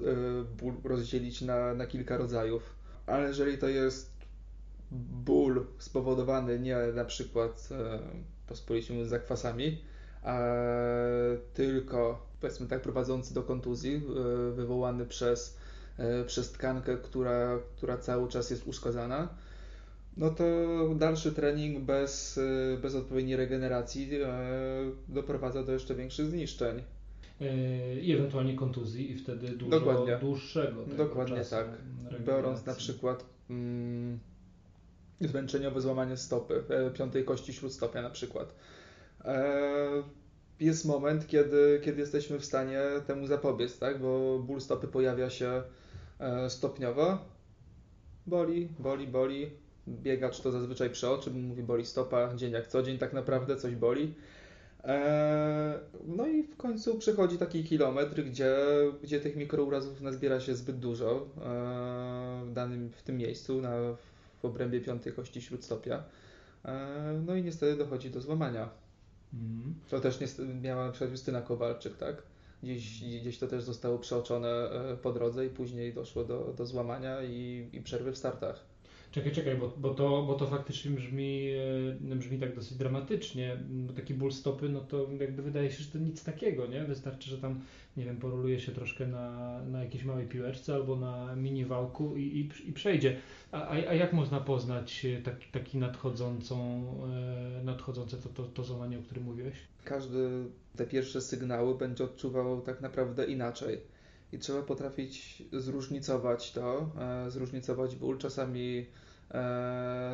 ból 0.59 0.75
rozdzielić 0.85 1.43
na, 1.43 1.75
na 1.75 1.87
kilka 1.87 2.17
rodzajów. 2.17 2.63
Ale 3.07 3.29
jeżeli 3.29 3.59
to 3.59 3.69
jest 3.69 4.20
ból 4.93 5.67
spowodowany 5.79 6.61
nie 6.61 6.77
na 6.95 7.05
przykład 7.05 7.69
e, 7.73 7.99
pospolicie 8.47 9.07
zakwasami, 9.07 9.79
a 10.23 10.39
tylko 11.55 12.27
powiedzmy 12.41 12.67
tak 12.67 12.83
prowadzący 12.83 13.35
do 13.35 13.43
kontuzji, 13.43 13.95
e, 13.95 14.01
wywołany 14.53 15.07
przez, 15.07 15.57
e, 15.99 16.25
przez 16.25 16.53
tkankę, 16.53 16.97
która, 16.97 17.59
która 17.77 17.99
cały 17.99 18.29
czas 18.29 18.51
jest 18.51 18.67
uszkodzona, 18.67 19.29
no 20.17 20.31
to 20.31 20.45
dalszy 20.95 21.33
trening 21.33 21.85
bez, 21.85 22.41
bez 22.83 22.95
odpowiedniej 22.95 23.37
regeneracji 23.37 24.11
doprowadza 25.09 25.65
do 25.65 25.73
jeszcze 25.73 25.95
większych 25.95 26.27
zniszczeń. 26.27 26.83
I 28.03 28.13
ewentualnie 28.13 28.55
kontuzji 28.57 29.13
i 29.13 29.19
wtedy 29.19 29.49
dużo 29.49 29.71
Dokładnie. 29.71 30.19
dłuższego 30.21 30.85
Dokładnie 30.97 31.45
tak. 31.51 31.67
Biorąc 32.27 32.67
na 32.67 32.75
przykład 32.75 33.25
mm, 33.51 34.19
zmęczeniowe 35.21 35.81
złamanie 35.81 36.17
stopy, 36.17 36.65
e, 36.69 36.91
piątej 36.91 37.25
kości 37.25 37.53
śródstopia 37.53 38.03
na 38.03 38.11
przykład. 38.11 38.55
E, 39.25 39.49
jest 40.61 40.85
moment, 40.85 41.27
kiedy, 41.27 41.81
kiedy 41.85 42.00
jesteśmy 42.00 42.39
w 42.39 42.45
stanie 42.45 42.81
temu 43.07 43.27
zapobiec, 43.27 43.79
tak? 43.79 44.00
bo 44.00 44.39
ból 44.39 44.61
stopy 44.61 44.89
pojawia 44.89 45.31
się 45.31 45.62
e, 46.19 46.50
stopniowo. 46.50 47.19
Boli, 48.27 48.69
boli, 48.79 49.07
boli. 49.07 49.50
Biegacz 49.89 50.41
to 50.41 50.50
zazwyczaj 50.50 50.91
przy 50.91 51.09
oczy, 51.09 51.31
mówi 51.31 51.62
boli 51.62 51.87
stopa, 51.87 52.35
dzień 52.37 52.53
jak 52.53 52.67
co 52.67 52.83
dzień 52.83 52.99
tak 52.99 53.12
naprawdę 53.12 53.57
coś 53.57 53.75
boli. 53.75 54.15
No 56.07 56.27
i 56.27 56.43
w 56.43 56.57
końcu 56.57 56.99
przychodzi 56.99 57.39
taki 57.39 57.65
kilometr, 57.65 58.23
gdzie, 58.23 58.57
gdzie 59.03 59.21
tych 59.21 59.37
mikrourazów 59.37 60.00
nazbiera 60.00 60.41
się 60.41 60.55
zbyt 60.55 60.79
dużo 60.79 61.27
w 62.45 62.53
danym 62.53 62.91
w 62.91 63.03
tym 63.03 63.17
miejscu, 63.17 63.61
na, 63.61 63.71
w 64.43 64.45
obrębie 64.45 64.81
piątej 64.81 65.13
kości 65.13 65.43
śródstopia. 65.43 66.03
E, 66.65 67.23
no 67.27 67.35
i 67.35 67.43
niestety 67.43 67.77
dochodzi 67.77 68.11
do 68.11 68.21
złamania. 68.21 68.69
Mm. 69.35 69.75
To 69.91 70.01
też 70.01 70.19
miała 70.63 70.87
na 70.87 70.93
przykład 70.93 71.11
Justyna 71.11 71.43
Kowalczyk, 71.43 71.97
tak? 71.97 72.23
Gdzieś, 72.63 73.05
gdzieś 73.21 73.39
to 73.39 73.47
też 73.47 73.63
zostało 73.63 73.99
przeoczone 73.99 74.49
e, 74.49 74.97
po 74.97 75.13
drodze 75.13 75.47
i 75.47 75.51
później 75.51 75.95
doszło 75.95 76.25
do, 76.25 76.55
do 76.57 76.67
złamania 76.67 77.23
i, 77.23 77.69
i 77.73 77.81
przerwy 77.81 78.13
w 78.13 78.19
startach. 78.19 78.70
Czekaj, 79.11 79.33
czekaj, 79.33 79.57
bo, 79.57 79.73
bo, 79.76 79.95
to, 79.95 80.23
bo 80.23 80.35
to 80.35 80.47
faktycznie 80.47 80.90
brzmi, 80.90 81.50
e, 82.11 82.17
brzmi 82.17 82.38
tak 82.38 82.55
dosyć 82.55 82.79
dramatycznie, 82.79 83.57
bo 83.69 83.93
taki 83.93 84.14
ból 84.14 84.33
stopy, 84.33 84.69
no 84.69 84.81
to 84.81 85.09
jakby 85.21 85.43
wydaje 85.43 85.71
się, 85.71 85.83
że 85.83 85.90
to 85.90 85.99
nic 85.99 86.25
takiego, 86.25 86.67
nie? 86.67 86.85
Wystarczy, 86.85 87.31
że 87.31 87.38
tam, 87.38 87.61
nie 87.97 88.05
wiem, 88.05 88.17
poroluje 88.17 88.61
się 88.61 88.73
troszkę 88.73 89.07
na, 89.07 89.59
na 89.64 89.85
jakiejś 89.85 90.05
małej 90.05 90.26
piłeczce 90.26 90.75
albo 90.75 90.97
na 90.97 91.37
mini 91.37 91.64
wałku 91.64 92.17
i, 92.17 92.23
i, 92.23 92.69
i 92.69 92.73
przejdzie. 92.73 93.17
A, 93.52 93.62
a, 93.62 93.71
a 93.71 93.95
jak 93.95 94.12
można 94.12 94.40
poznać 94.40 95.05
e, 95.05 95.23
taki, 95.23 95.52
taki 95.52 95.79
nadchodzącą, 95.79 96.85
e, 97.61 97.64
nadchodzące 97.64 98.17
to, 98.17 98.29
to, 98.29 98.45
to 98.45 98.64
złamanie, 98.64 98.99
o 98.99 99.02
którym 99.02 99.25
mówiłeś? 99.25 99.57
Każdy 99.85 100.45
te 100.76 100.87
pierwsze 100.87 101.21
sygnały 101.21 101.79
będzie 101.79 102.05
odczuwał 102.05 102.61
tak 102.61 102.81
naprawdę 102.81 103.26
inaczej. 103.26 103.81
I 104.33 104.39
trzeba 104.39 104.63
potrafić 104.63 105.43
zróżnicować 105.53 106.53
to, 106.53 106.91
e, 107.27 107.31
zróżnicować 107.31 107.97
ból. 107.97 108.19
Czasami, 108.19 108.87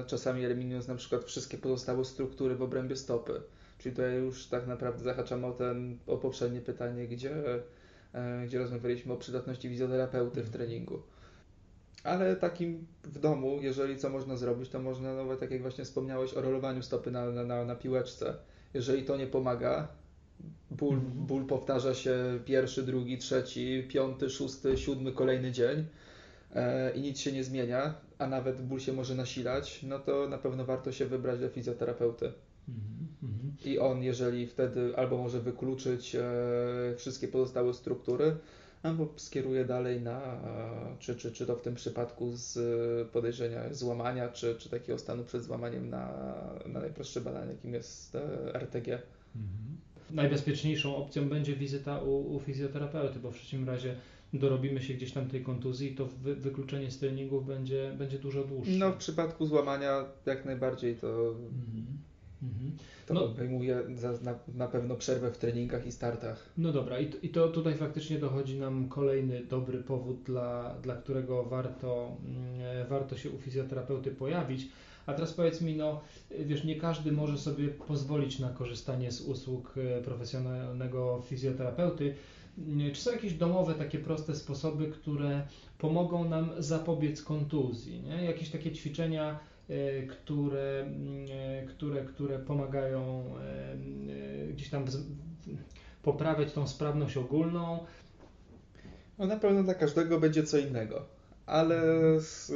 czasami 0.06 0.44
eliminując 0.44 0.88
na 0.88 0.94
przykład 0.94 1.24
wszystkie 1.24 1.58
pozostałe 1.58 2.04
struktury 2.04 2.56
w 2.56 2.62
obrębie 2.62 2.96
stopy. 2.96 3.42
Czyli 3.78 3.94
tutaj 3.94 4.14
już 4.14 4.46
tak 4.46 4.66
naprawdę 4.66 5.04
zahaczamy 5.04 5.46
o, 5.46 5.52
ten, 5.52 5.98
o 6.06 6.16
poprzednie 6.16 6.60
pytanie, 6.60 7.08
gdzie, 7.08 7.34
gdzie 8.44 8.58
rozmawialiśmy 8.58 9.12
o 9.12 9.16
przydatności 9.16 9.68
fizjoterapeuty 9.68 10.42
w 10.42 10.50
treningu 10.50 11.02
ale 12.06 12.36
takim 12.36 12.86
w 13.04 13.18
domu, 13.18 13.58
jeżeli 13.60 13.96
co 13.96 14.08
można 14.10 14.36
zrobić, 14.36 14.68
to 14.68 14.78
można, 14.78 15.14
no 15.14 15.36
tak 15.36 15.50
jak 15.50 15.62
właśnie 15.62 15.84
wspomniałeś 15.84 16.34
o 16.34 16.40
rolowaniu 16.40 16.82
stopy 16.82 17.10
na, 17.10 17.30
na, 17.30 17.64
na 17.64 17.74
piłeczce. 17.74 18.34
Jeżeli 18.74 19.02
to 19.02 19.16
nie 19.16 19.26
pomaga, 19.26 19.88
ból, 20.70 20.94
mhm. 20.94 21.26
ból 21.26 21.46
powtarza 21.46 21.94
się 21.94 22.40
pierwszy, 22.44 22.82
drugi, 22.82 23.18
trzeci, 23.18 23.86
piąty, 23.88 24.30
szósty, 24.30 24.78
siódmy, 24.78 25.12
kolejny 25.12 25.52
dzień 25.52 25.84
e, 26.54 26.96
i 26.96 27.00
nic 27.00 27.18
się 27.18 27.32
nie 27.32 27.44
zmienia, 27.44 27.94
a 28.18 28.26
nawet 28.26 28.62
ból 28.62 28.80
się 28.80 28.92
może 28.92 29.14
nasilać, 29.14 29.82
no 29.82 29.98
to 29.98 30.28
na 30.28 30.38
pewno 30.38 30.64
warto 30.64 30.92
się 30.92 31.06
wybrać 31.06 31.40
do 31.40 31.48
fizjoterapeuty. 31.48 32.32
Mhm, 32.68 33.06
mhm. 33.22 33.56
I 33.64 33.78
on, 33.78 34.02
jeżeli 34.02 34.46
wtedy 34.46 34.96
albo 34.96 35.18
może 35.18 35.40
wykluczyć 35.40 36.14
e, 36.14 36.24
wszystkie 36.96 37.28
pozostałe 37.28 37.74
struktury, 37.74 38.36
albo 38.82 39.08
skieruje 39.16 39.64
dalej 39.64 40.00
na, 40.00 40.40
czy, 40.98 41.16
czy, 41.16 41.32
czy 41.32 41.46
to 41.46 41.56
w 41.56 41.62
tym 41.62 41.74
przypadku 41.74 42.32
z 42.34 42.58
podejrzenia 43.10 43.74
złamania, 43.74 44.28
czy, 44.28 44.54
czy 44.54 44.70
takiego 44.70 44.98
stanu 44.98 45.24
przed 45.24 45.42
złamaniem 45.42 45.90
na, 45.90 46.34
na 46.66 46.80
najprostsze 46.80 47.20
badanie, 47.20 47.52
jakim 47.52 47.74
jest 47.74 48.14
e, 48.14 48.54
RTG. 48.54 49.02
Mhm. 49.36 49.76
Najbezpieczniejszą 50.10 50.96
opcją 50.96 51.28
będzie 51.28 51.56
wizyta 51.56 51.98
u, 51.98 52.34
u 52.36 52.40
fizjoterapeuty, 52.40 53.18
bo 53.18 53.30
w 53.30 53.34
przeciwnym 53.34 53.68
razie 53.68 53.94
dorobimy 54.32 54.82
się 54.82 54.94
gdzieś 54.94 55.12
tam 55.12 55.28
tej 55.28 55.42
kontuzji, 55.42 55.94
to 55.94 56.06
wy, 56.06 56.36
wykluczenie 56.36 56.90
z 56.90 56.98
treningów 56.98 57.46
będzie, 57.46 57.92
będzie 57.98 58.18
dużo 58.18 58.44
dłuższe. 58.44 58.72
No 58.72 58.92
w 58.92 58.96
przypadku 58.96 59.46
złamania 59.46 60.04
jak 60.26 60.44
najbardziej 60.44 60.96
to 60.96 61.28
mhm. 61.28 61.98
Mhm. 62.42 62.76
To 63.06 63.14
no, 63.14 63.24
obejmuje 63.24 63.82
za, 63.94 64.12
na, 64.12 64.38
na, 64.54 64.68
pewno 64.68 64.94
przerwę 64.94 65.30
w 65.30 65.38
treningach 65.38 65.86
i 65.86 65.92
startach. 65.92 66.50
No 66.58 66.72
dobra, 66.72 66.98
i 66.98 67.06
to, 67.06 67.18
i 67.22 67.28
to 67.28 67.48
tutaj 67.48 67.74
faktycznie 67.74 68.18
dochodzi 68.18 68.58
nam 68.58 68.88
kolejny 68.88 69.44
dobry 69.44 69.78
powód, 69.78 70.22
dla, 70.22 70.74
dla 70.82 70.96
którego 70.96 71.44
warto, 71.44 72.16
mm, 72.24 72.88
warto 72.88 73.16
się 73.16 73.30
u 73.30 73.38
fizjoterapeuty 73.38 74.10
pojawić. 74.10 74.68
A 75.06 75.14
teraz 75.14 75.32
powiedz 75.32 75.60
mi, 75.60 75.76
no 75.76 76.00
wiesz, 76.30 76.64
nie 76.64 76.76
każdy 76.76 77.12
może 77.12 77.38
sobie 77.38 77.68
pozwolić 77.68 78.38
na 78.38 78.48
korzystanie 78.48 79.12
z 79.12 79.20
usług 79.20 79.74
e, 79.76 80.02
profesjonalnego 80.02 81.22
fizjoterapeuty. 81.26 82.14
Mm, 82.58 82.92
czy 82.92 83.00
są 83.00 83.12
jakieś 83.12 83.34
domowe, 83.34 83.74
takie 83.74 83.98
proste 83.98 84.34
sposoby, 84.34 84.86
które 84.86 85.46
pomogą 85.78 86.28
nam 86.28 86.50
zapobiec 86.58 87.22
kontuzji? 87.22 88.02
Nie? 88.02 88.24
Jakieś 88.24 88.50
takie 88.50 88.72
ćwiczenia, 88.72 89.38
E, 89.68 90.02
które, 90.02 90.82
mm, 90.82 91.26
e, 91.30 91.66
które, 91.66 92.04
które 92.04 92.38
pomagają 92.38 93.24
gdzieś 94.50 94.70
tam 94.70 94.84
poprawiać 96.02 96.52
tą 96.52 96.68
sprawność 96.68 97.16
ogólną. 97.16 97.78
No 99.18 99.26
na 99.26 99.36
pewno 99.36 99.62
dla 99.62 99.74
każdego 99.74 100.20
będzie 100.20 100.42
co 100.42 100.58
innego, 100.58 101.06
ale 101.46 101.80
z, 102.20 102.46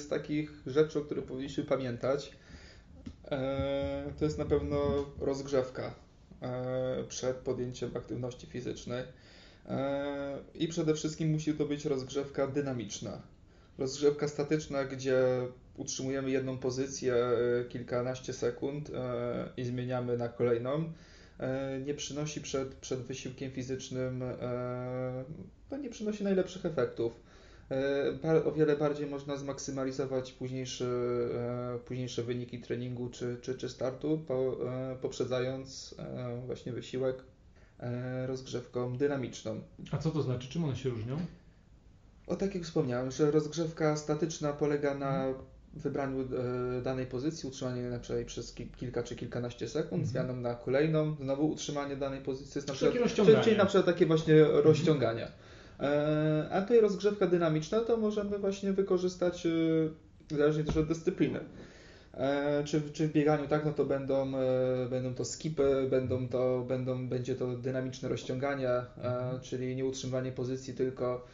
z 0.00 0.08
takich 0.08 0.62
rzeczy, 0.66 0.98
o 0.98 1.02
których 1.02 1.24
powinniśmy 1.24 1.64
pamiętać, 1.64 2.32
to 4.18 4.24
jest 4.24 4.38
na 4.38 4.44
pewno 4.44 5.06
rozgrzewka 5.20 5.94
przed 7.08 7.36
podjęciem 7.36 7.90
aktywności 7.96 8.46
fizycznej. 8.46 9.04
I 10.54 10.68
przede 10.68 10.94
wszystkim 10.94 11.30
musi 11.30 11.54
to 11.54 11.64
być 11.64 11.84
rozgrzewka 11.84 12.46
dynamiczna. 12.46 13.22
Rozgrzewka 13.78 14.28
statyczna, 14.28 14.84
gdzie 14.84 15.48
utrzymujemy 15.78 16.30
jedną 16.30 16.58
pozycję 16.58 17.14
e, 17.14 17.64
kilkanaście 17.68 18.32
sekund 18.32 18.90
e, 18.90 19.48
i 19.56 19.64
zmieniamy 19.64 20.16
na 20.16 20.28
kolejną, 20.28 20.92
e, 21.38 21.80
nie 21.80 21.94
przynosi 21.94 22.40
przed, 22.40 22.74
przed 22.74 23.00
wysiłkiem 23.00 23.50
fizycznym, 23.50 24.24
no 25.70 25.76
nie 25.76 25.90
przynosi 25.90 26.24
najlepszych 26.24 26.66
efektów. 26.66 27.27
O 28.44 28.52
wiele 28.52 28.76
bardziej 28.76 29.06
można 29.06 29.36
zmaksymalizować 29.36 30.32
późniejsze, 30.32 30.86
późniejsze 31.84 32.22
wyniki 32.22 32.58
treningu 32.60 33.08
czy, 33.10 33.36
czy, 33.42 33.54
czy 33.54 33.68
startu, 33.68 34.18
po, 34.28 34.56
poprzedzając 35.02 35.94
właśnie 36.46 36.72
wysiłek 36.72 37.16
e, 37.80 38.26
rozgrzewką 38.26 38.96
dynamiczną. 38.96 39.60
A 39.90 39.98
co 39.98 40.10
to 40.10 40.22
znaczy? 40.22 40.48
Czym 40.48 40.64
one 40.64 40.76
się 40.76 40.88
różnią? 40.88 41.18
O 42.26 42.36
tak 42.36 42.54
jak 42.54 42.64
wspomniałem, 42.64 43.10
że 43.10 43.30
rozgrzewka 43.30 43.96
statyczna 43.96 44.52
polega 44.52 44.94
na 44.94 45.24
wybraniu 45.74 46.20
e, 46.20 46.82
danej 46.82 47.06
pozycji, 47.06 47.48
utrzymaniu 47.48 47.90
na 47.90 47.98
przykład 47.98 48.26
przez 48.26 48.52
ki- 48.54 48.70
kilka 48.76 49.02
czy 49.02 49.16
kilkanaście 49.16 49.68
sekund, 49.68 49.92
Mhm. 50.04 50.06
zmianą 50.06 50.36
na 50.40 50.54
kolejną, 50.54 51.16
znowu 51.20 51.50
utrzymanie 51.50 51.96
danej 51.96 52.20
pozycji. 52.20 52.60
Na 52.66 52.74
przykład, 52.74 53.12
czyli, 53.14 53.26
czyli 53.44 53.56
na 53.56 53.66
przykład 53.66 53.86
takie 53.86 54.06
właśnie 54.06 54.44
rozciągania. 54.44 55.28
E, 55.80 56.48
A 56.52 56.62
tutaj 56.62 56.80
rozgrzewka 56.80 57.26
dynamiczna 57.26 57.80
to 57.80 57.96
możemy 57.96 58.38
właśnie 58.38 58.72
wykorzystać 58.72 59.46
e, 59.46 59.50
zależnie 60.36 60.64
też 60.64 60.76
od 60.76 60.88
dyscypliny. 60.88 61.40
E, 62.14 62.64
Czy, 62.64 62.82
czy 62.92 63.08
w 63.08 63.12
bieganiu 63.12 63.48
tak, 63.48 63.64
no 63.64 63.72
to 63.72 63.84
będą, 63.84 64.32
będą 64.90 65.14
to 65.14 65.24
skipy, 65.24 65.86
będą 65.90 66.28
to, 66.28 66.64
będą, 66.68 67.08
będzie 67.08 67.34
to 67.34 67.56
dynamiczne 67.56 68.08
rozciągania, 68.08 68.86
e, 69.02 69.40
czyli 69.42 69.76
nie 69.76 69.84
utrzymywanie 69.84 70.32
pozycji, 70.32 70.74
tylko 70.74 71.24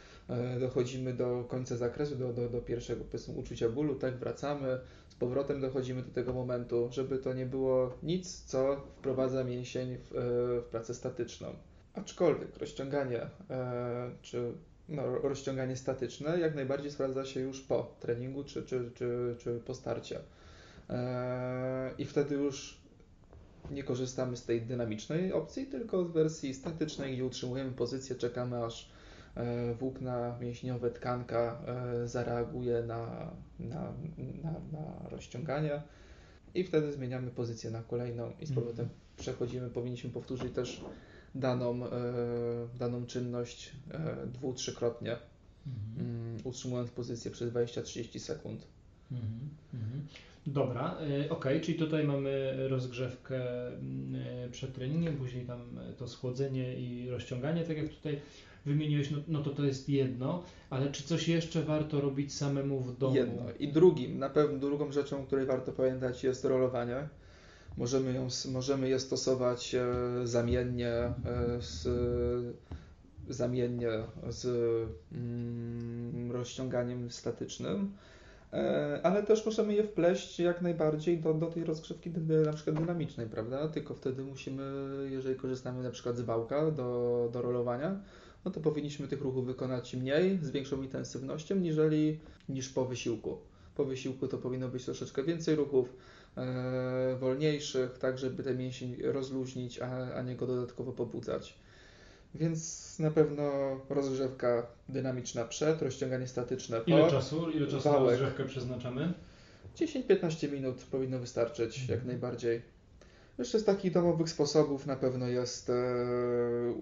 dochodzimy 0.59 1.13
do 1.13 1.45
końca 1.47 1.77
zakresu, 1.77 2.15
do, 2.15 2.33
do, 2.33 2.49
do 2.49 2.61
pierwszego 2.61 3.03
powiedzmy 3.05 3.33
uczucia 3.33 3.69
bólu, 3.69 3.95
tak, 3.95 4.17
wracamy, 4.17 4.79
z 5.09 5.15
powrotem 5.15 5.61
dochodzimy 5.61 6.01
do 6.01 6.11
tego 6.11 6.33
momentu, 6.33 6.89
żeby 6.91 7.17
to 7.17 7.33
nie 7.33 7.45
było 7.45 7.93
nic, 8.03 8.43
co 8.43 8.75
wprowadza 8.97 9.43
mięsień 9.43 9.97
w, 9.97 10.09
w 10.65 10.69
pracę 10.71 10.93
statyczną. 10.93 11.55
Aczkolwiek 11.95 12.57
rozciąganie 12.57 13.21
e, 13.49 14.11
czy 14.21 14.51
no, 14.89 15.17
rozciąganie 15.17 15.75
statyczne 15.75 16.39
jak 16.39 16.55
najbardziej 16.55 16.91
sprawdza 16.91 17.25
się 17.25 17.39
już 17.39 17.61
po 17.61 17.95
treningu 17.99 18.43
czy, 18.43 18.63
czy, 18.63 18.91
czy, 18.95 19.35
czy 19.39 19.59
po 19.65 19.75
starcie. 19.75 20.19
E, 20.89 21.91
I 21.97 22.05
wtedy 22.05 22.35
już 22.35 22.85
nie 23.71 23.83
korzystamy 23.83 24.37
z 24.37 24.45
tej 24.45 24.61
dynamicznej 24.61 25.33
opcji, 25.33 25.65
tylko 25.65 26.05
z 26.05 26.11
wersji 26.11 26.53
statycznej, 26.53 27.13
gdzie 27.13 27.25
utrzymujemy 27.25 27.71
pozycję, 27.71 28.15
czekamy 28.15 28.63
aż 28.63 28.91
e, 29.35 29.73
włókna 29.73 30.37
mięśniowe, 30.41 30.91
tkanka 30.91 31.61
zareaguje 32.05 32.83
na, 32.83 33.31
na, 33.59 33.93
na, 34.43 34.51
na 34.51 35.09
rozciąganie 35.09 35.81
i 36.55 36.63
wtedy 36.63 36.91
zmieniamy 36.91 37.31
pozycję 37.31 37.71
na 37.71 37.81
kolejną 37.83 38.31
i 38.39 38.45
z 38.45 38.53
powrotem 38.53 38.89
przechodzimy. 39.17 39.69
Powinniśmy 39.69 40.09
powtórzyć 40.09 40.53
też 40.53 40.83
daną, 41.35 41.85
e, 41.85 41.89
daną 42.79 43.05
czynność 43.05 43.71
e, 43.91 44.27
dwu, 44.27 44.53
trzykrotnie, 44.53 45.17
Mhm. 45.67 46.07
mm, 46.07 46.37
utrzymując 46.43 46.91
pozycję 46.91 47.31
przez 47.31 47.53
20-30 47.53 48.19
sekund. 48.19 48.67
Mhm, 49.11 49.49
mhm. 49.73 50.07
Dobra, 50.47 50.97
y, 51.25 51.29
okej, 51.29 51.61
czyli 51.61 51.79
tutaj 51.79 52.03
mamy 52.03 52.55
rozgrzewkę 52.67 53.67
mm, 53.67 54.51
przed 54.51 54.73
treningiem, 54.73 55.17
później 55.17 55.45
tam 55.45 55.59
to 55.97 56.07
schłodzenie 56.07 56.75
i 56.75 57.09
rozciąganie, 57.09 57.63
tak 57.63 57.77
jak 57.77 57.89
tutaj 57.89 58.21
wymieniłeś, 58.65 59.11
no, 59.11 59.17
no 59.27 59.43
to 59.43 59.49
to 59.49 59.63
jest 59.65 59.89
jedno, 59.89 60.43
ale 60.69 60.91
czy 60.91 61.03
coś 61.03 61.27
jeszcze 61.27 61.63
warto 61.63 62.01
robić 62.01 62.33
samemu 62.33 62.79
w 62.79 62.97
domu? 62.97 63.15
Jedno. 63.15 63.43
I 63.59 63.67
drugim, 63.67 64.19
na 64.19 64.29
pewno 64.29 64.59
drugą 64.59 64.91
rzeczą, 64.91 65.21
o 65.21 65.25
której 65.25 65.45
warto 65.45 65.71
pamiętać 65.71 66.23
jest 66.23 66.45
rolowanie. 66.45 67.07
Możemy, 67.77 68.13
ją, 68.13 68.27
możemy 68.51 68.89
je 68.89 68.99
stosować 68.99 69.75
e, 69.75 69.85
zamiennie 70.23 70.91
e, 70.91 71.13
z, 71.59 71.87
zamiennie 73.29 73.89
z 74.29 74.45
mm, 75.11 76.31
rozciąganiem 76.31 77.11
statycznym, 77.11 77.91
e, 78.53 78.99
ale 79.03 79.23
też 79.23 79.45
możemy 79.45 79.73
je 79.73 79.83
wpleść 79.83 80.39
jak 80.39 80.61
najbardziej 80.61 81.19
do, 81.19 81.33
do 81.33 81.47
tej 81.47 81.63
rozgrzewki 81.63 82.11
na 82.45 82.53
przykład 82.53 82.79
dynamicznej, 82.79 83.27
prawda? 83.27 83.67
Tylko 83.67 83.93
wtedy 83.93 84.23
musimy, 84.23 84.63
jeżeli 85.09 85.35
korzystamy 85.35 85.83
na 85.83 85.91
przykład 85.91 86.17
z 86.17 86.21
wałka 86.21 86.71
do, 86.71 87.29
do 87.33 87.41
rolowania, 87.41 87.99
no 88.45 88.51
to 88.51 88.59
powinniśmy 88.59 89.07
tych 89.07 89.21
ruchów 89.21 89.45
wykonać 89.45 89.95
mniej, 89.95 90.39
z 90.41 90.51
większą 90.51 90.83
intensywnością, 90.83 91.55
niżeli, 91.55 92.19
niż 92.49 92.69
po 92.69 92.85
wysiłku. 92.85 93.37
Po 93.75 93.85
wysiłku 93.85 94.27
to 94.27 94.37
powinno 94.37 94.67
być 94.67 94.85
troszeczkę 94.85 95.23
więcej 95.23 95.55
ruchów, 95.55 95.89
wolniejszych, 97.19 97.97
tak 97.97 98.17
żeby 98.17 98.43
ten 98.43 98.57
mięsień 98.57 98.95
rozluźnić, 99.03 99.79
a, 99.81 100.13
a 100.15 100.21
nie 100.21 100.35
go 100.35 100.47
dodatkowo 100.47 100.91
pobudzać. 100.91 101.55
Więc 102.35 102.99
na 102.99 103.11
pewno 103.11 103.51
rozgrzewka 103.89 104.67
dynamiczna 104.89 105.45
przed, 105.45 105.81
rozciąganie 105.81 106.27
statyczne 106.27 106.81
po. 106.81 106.91
Ile 106.91 107.11
czasu, 107.11 107.49
ile 107.51 107.67
czasu 107.67 107.91
na 107.91 107.99
rozgrzewkę 107.99 108.45
przeznaczamy? 108.45 109.13
10-15 109.75 110.51
minut 110.51 110.75
powinno 110.91 111.19
wystarczyć 111.19 111.79
Mhm. 111.81 111.99
jak 111.99 112.07
najbardziej. 112.07 112.61
Jeszcze 113.37 113.59
z 113.59 113.63
takich 113.65 113.91
domowych 113.93 114.29
sposobów 114.29 114.85
na 114.85 114.95
pewno 114.95 115.27
jest 115.27 115.69
e, 115.69 115.73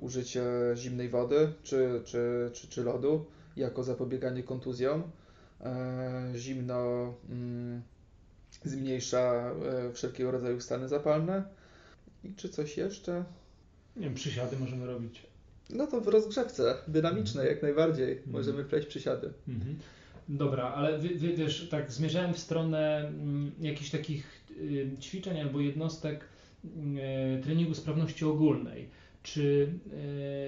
użycie 0.02 0.44
zimnej 0.76 1.10
wody 1.10 1.54
czy, 1.64 2.02
czy, 2.06 2.50
czy, 2.54 2.68
czy 2.68 2.84
lodu 2.84 3.26
jako 3.56 3.84
zapobieganie 3.84 4.44
kontuzjom. 4.44 5.04
E, 5.62 6.32
zimno 6.36 7.14
mm, 7.30 7.82
zmniejsza 8.64 9.52
e, 9.90 9.94
wszelkiego 9.94 10.32
rodzaju 10.32 10.62
stany 10.62 10.88
zapalne. 10.88 11.44
I 12.24 12.34
czy 12.36 12.50
coś 12.50 12.78
jeszcze? 12.78 13.24
Nie 13.96 14.04
wiem, 14.04 14.14
przysiady 14.14 14.58
możemy 14.60 14.86
robić. 14.86 15.24
No 15.70 15.88
to 15.88 16.02
w 16.02 16.08
rozgrzewce 16.08 16.76
dynamicznej 16.88 17.48
jak 17.48 17.62
najbardziej 17.62 18.12
Mhm. 18.12 18.32
możemy 18.32 18.64
wpleść 18.64 18.88
przysiady. 18.88 19.34
Mhm. 19.48 19.76
Dobra, 20.30 20.64
ale 20.64 20.98
wy, 20.98 21.10
wy, 21.10 21.34
wiesz, 21.34 21.68
tak 21.70 21.92
zmierzałem 21.92 22.34
w 22.34 22.40
stronę 22.40 23.08
mm, 23.08 23.52
jakichś 23.62 23.90
takich 23.90 24.46
y, 24.52 24.92
ćwiczeń 25.02 25.40
albo 25.40 25.60
jednostek 25.60 26.26
y, 26.66 26.70
treningu 27.44 27.74
sprawności 27.74 28.26
ogólnej. 28.26 28.90
Czy, 29.24 29.74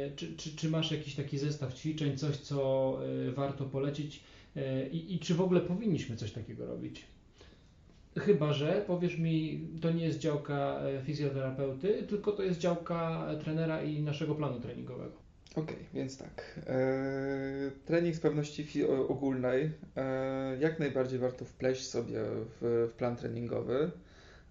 y, 0.07 0.11
czy, 0.15 0.37
czy, 0.37 0.55
czy 0.55 0.69
masz 0.69 0.91
jakiś 0.91 1.15
taki 1.15 1.37
zestaw 1.37 1.73
ćwiczeń, 1.73 2.17
coś, 2.17 2.37
co 2.37 2.99
warto 3.35 3.65
polecić 3.65 4.23
i, 4.91 5.15
i 5.15 5.19
czy 5.19 5.35
w 5.35 5.41
ogóle 5.41 5.61
powinniśmy 5.61 6.15
coś 6.15 6.31
takiego 6.31 6.65
robić? 6.65 7.05
Chyba, 8.19 8.53
że 8.53 8.83
powiesz 8.87 9.17
mi, 9.17 9.67
to 9.81 9.91
nie 9.91 10.05
jest 10.05 10.19
działka 10.19 10.79
e, 10.79 11.01
fizjoterapeuty, 11.01 12.03
tylko 12.03 12.31
to 12.31 12.43
jest 12.43 12.59
działka 12.59 13.27
trenera 13.43 13.83
i 13.83 14.01
naszego 14.01 14.35
planu 14.35 14.59
treningowego. 14.59 15.25
Okej, 15.55 15.77
więc 15.93 16.17
tak. 16.17 16.59
E, 16.67 17.71
trening 17.85 18.15
sprawności 18.15 18.85
ogólnej 19.07 19.71
e, 19.95 20.57
jak 20.59 20.79
najbardziej 20.79 21.19
warto 21.19 21.45
wpleść 21.45 21.87
sobie 21.87 22.19
w, 22.61 22.89
w 22.93 22.97
plan 22.97 23.15
treningowy, 23.15 23.91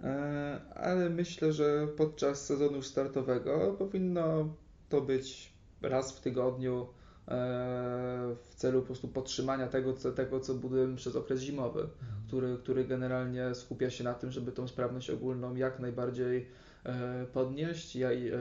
e, 0.04 0.60
ale 0.74 1.10
myślę, 1.10 1.52
że 1.52 1.88
podczas 1.96 2.46
sezonu 2.46 2.82
startowego 2.82 3.76
powinno 3.78 4.54
to 4.88 5.00
być 5.00 5.52
raz 5.82 6.16
w 6.16 6.20
tygodniu 6.20 6.86
w 7.26 8.54
celu 8.56 8.80
po 8.80 8.86
prostu 8.86 9.08
podtrzymania 9.08 9.66
tego, 9.68 9.92
co, 9.92 10.12
tego, 10.12 10.40
co 10.40 10.54
budujemy 10.54 10.96
przez 10.96 11.16
okres 11.16 11.40
zimowy, 11.40 11.88
który, 12.26 12.58
który 12.58 12.84
generalnie 12.84 13.54
skupia 13.54 13.90
się 13.90 14.04
na 14.04 14.14
tym, 14.14 14.30
żeby 14.30 14.52
tą 14.52 14.68
sprawność 14.68 15.10
ogólną 15.10 15.54
jak 15.56 15.80
najbardziej 15.80 16.46
e, 16.84 17.26
podnieść, 17.32 17.96
ja- 17.96 18.12
i, 18.12 18.28
e, 18.28 18.34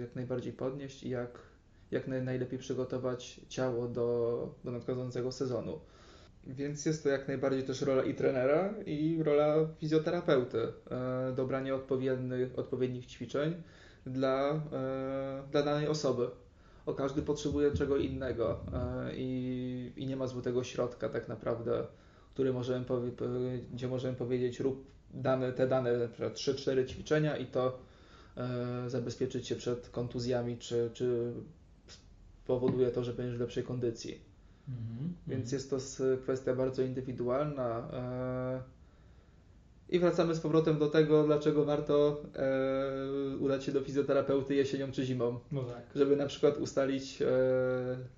jak 0.00 0.16
najbardziej 0.16 0.52
podnieść 0.52 1.02
i 1.02 1.08
jak, 1.10 1.38
jak 1.90 2.08
naj, 2.08 2.22
najlepiej 2.22 2.58
przygotować 2.58 3.40
ciało 3.48 3.88
do, 3.88 4.54
do 4.64 4.70
nadchodzącego 4.72 5.32
sezonu. 5.32 5.78
Więc 6.46 6.86
jest 6.86 7.02
to 7.02 7.08
jak 7.08 7.28
najbardziej 7.28 7.64
też 7.64 7.82
rola 7.82 8.04
i 8.04 8.14
trenera, 8.14 8.74
i 8.86 9.22
rola 9.22 9.56
fizjoterapeuty. 9.78 10.58
E, 10.90 11.32
dobranie 11.36 11.74
odpowiednich, 11.74 12.58
odpowiednich 12.58 13.06
ćwiczeń 13.06 13.62
dla, 14.06 14.50
e, 14.72 15.42
dla 15.50 15.62
danej 15.62 15.88
osoby. 15.88 16.26
O 16.86 16.94
każdy 16.94 17.22
potrzebuje 17.22 17.72
czego 17.72 17.96
innego 17.96 18.60
e, 18.72 19.16
i, 19.16 19.92
i 19.96 20.06
nie 20.06 20.16
ma 20.16 20.26
złotego 20.26 20.64
środka 20.64 21.08
tak 21.08 21.28
naprawdę, 21.28 21.86
który 22.34 22.52
możemy 22.52 22.84
powie, 22.84 23.10
gdzie 23.72 23.88
możemy 23.88 24.16
powiedzieć 24.16 24.60
rób 24.60 24.86
dane, 25.14 25.52
te 25.52 25.68
dane, 25.68 25.98
na 25.98 26.08
przykład 26.08 26.34
3-4 26.34 26.86
ćwiczenia 26.86 27.36
i 27.36 27.46
to 27.46 27.78
e, 28.36 28.90
zabezpieczyć 28.90 29.46
się 29.46 29.56
przed 29.56 29.88
kontuzjami, 29.88 30.58
czy, 30.58 30.90
czy 30.92 31.32
powoduje 32.46 32.90
to, 32.90 33.04
że 33.04 33.12
będziesz 33.12 33.36
w 33.36 33.40
lepszej 33.40 33.64
kondycji. 33.64 34.20
Mhm. 34.68 35.14
Więc 35.26 35.52
jest 35.52 35.70
to 35.70 35.76
kwestia 36.22 36.54
bardzo 36.54 36.82
indywidualna. 36.82 37.88
e, 37.92 38.62
I 39.88 39.98
wracamy 39.98 40.34
z 40.34 40.40
powrotem 40.40 40.78
do 40.78 40.88
tego, 40.88 41.24
dlaczego 41.24 41.64
warto 41.64 42.22
e, 42.36 43.36
udać 43.36 43.64
się 43.64 43.72
do 43.72 43.80
fizjoterapeuty 43.80 44.54
jesienią 44.54 44.92
czy 44.92 45.04
zimą, 45.04 45.38
No 45.52 45.62
tak. 45.64 45.82
żeby 45.94 46.16
na 46.16 46.26
przykład 46.26 46.58
ustalić 46.58 47.22
e, 47.22 47.26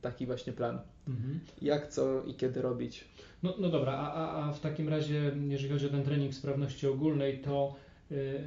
taki 0.02 0.26
właśnie 0.26 0.52
plan. 0.52 0.78
Mhm. 1.08 1.40
Jak, 1.62 1.88
co 1.88 2.22
i 2.24 2.34
kiedy 2.34 2.62
robić. 2.62 3.04
No, 3.42 3.54
no 3.58 3.68
dobra, 3.68 3.92
a, 3.92 4.12
a, 4.12 4.48
a 4.48 4.52
w 4.52 4.60
takim 4.60 4.88
razie, 4.88 5.32
jeżeli 5.48 5.72
chodzi 5.72 5.86
o 5.86 5.90
ten 5.90 6.04
trening 6.04 6.34
sprawności 6.34 6.86
ogólnej, 6.86 7.38
to 7.40 7.74
y, 8.12 8.44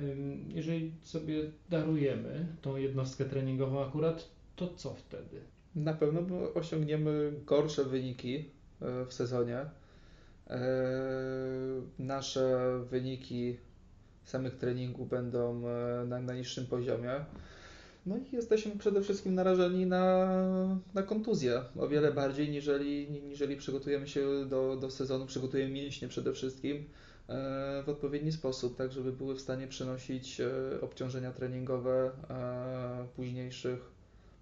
jeżeli 0.49 0.91
sobie 1.03 1.35
darujemy 1.69 2.45
tą 2.61 2.75
jednostkę 2.75 3.25
treningową 3.25 3.85
akurat, 3.85 4.29
to 4.55 4.67
co 4.75 4.93
wtedy? 4.93 5.41
Na 5.75 5.93
pewno 5.93 6.21
osiągniemy 6.53 7.33
gorsze 7.45 7.83
wyniki 7.83 8.45
e, 8.81 9.05
w 9.05 9.13
sezonie. 9.13 9.65
E, 10.49 10.59
Nasze 11.99 12.79
wyniki 12.89 13.57
samych 14.23 14.55
treningów 14.55 15.09
będą 15.09 15.67
e, 15.67 16.05
na 16.05 16.21
najniższym 16.21 16.65
poziomie. 16.65 17.11
No 18.05 18.17
i 18.17 18.35
jesteśmy 18.35 18.77
przede 18.77 19.01
wszystkim 19.01 19.35
narażeni 19.35 19.85
na, 19.85 20.27
na 20.93 21.03
kontuzję 21.03 21.61
o 21.77 21.87
wiele 21.87 22.13
bardziej 22.13 22.49
niżeli, 22.49 23.07
niżeli 23.27 23.55
przygotujemy 23.55 24.07
się 24.07 24.45
do, 24.45 24.75
do 24.77 24.91
sezonu, 24.91 25.25
przygotujemy 25.25 25.71
mięśnie 25.71 26.07
przede 26.07 26.33
wszystkim 26.33 26.77
e, 27.29 27.83
w 27.85 27.89
odpowiedni 27.89 28.31
sposób, 28.31 28.77
tak 28.77 28.91
żeby 28.91 29.11
były 29.11 29.35
w 29.35 29.41
stanie 29.41 29.67
przenosić 29.67 30.41
obciążenia 30.81 31.31
treningowe 31.31 32.11
późniejszych 33.15 33.98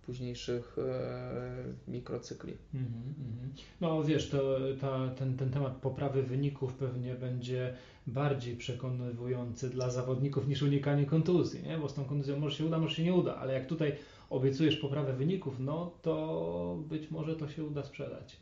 późniejszych 0.08 0.76
e, 0.78 1.92
mikrocykli. 1.92 2.54
Mm 2.74 2.86
-hmm. 2.86 3.62
No 3.82 4.04
wiesz, 4.04 4.30
to, 4.30 4.60
ta, 4.82 5.10
ten, 5.10 5.38
ten 5.38 5.50
temat 5.50 5.74
poprawy 5.74 6.24
wyników 6.24 6.74
pewnie 6.74 7.16
będzie 7.16 7.74
bardziej 8.08 8.56
przekonywujący 8.56 9.70
dla 9.70 9.90
zawodników 9.90 10.48
niż 10.48 10.62
unikanie 10.62 11.06
kontuzji, 11.06 11.64
nie? 11.64 11.78
bo 11.78 11.90
z 11.90 11.94
tą 11.94 12.06
kontuzją 12.06 12.40
może 12.40 12.56
się 12.56 12.66
uda, 12.66 12.80
może 12.80 12.96
się 12.96 13.04
nie 13.04 13.14
uda, 13.14 13.36
ale 13.36 13.54
jak 13.54 13.68
tutaj 13.68 13.96
obiecujesz 14.30 14.78
poprawę 14.78 15.14
wyników, 15.14 15.60
no 15.60 15.92
to 16.02 16.78
być 16.90 17.12
może 17.12 17.36
to 17.36 17.50
się 17.50 17.64
uda 17.64 17.84
sprzedać. 17.84 18.38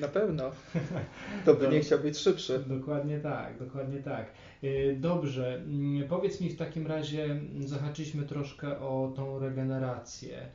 Na 0.00 0.08
pewno. 0.08 0.50
To 1.44 1.54
by 1.54 1.68
nie 1.68 1.80
chciał 1.80 1.98
być 1.98 2.18
szybszy. 2.18 2.64
Dokładnie 2.66 3.18
tak, 3.18 3.58
dokładnie 3.58 3.98
tak. 3.98 4.32
Y, 4.64 4.96
dobrze, 5.00 5.54
mm, 5.54 6.08
powiedz 6.08 6.40
mi 6.40 6.50
w 6.50 6.56
takim 6.56 6.86
razie, 6.86 7.40
zahaczyliśmy 7.60 8.22
troszkę 8.22 8.80
o 8.80 9.12
tą 9.16 9.38
regenerację. 9.38 10.46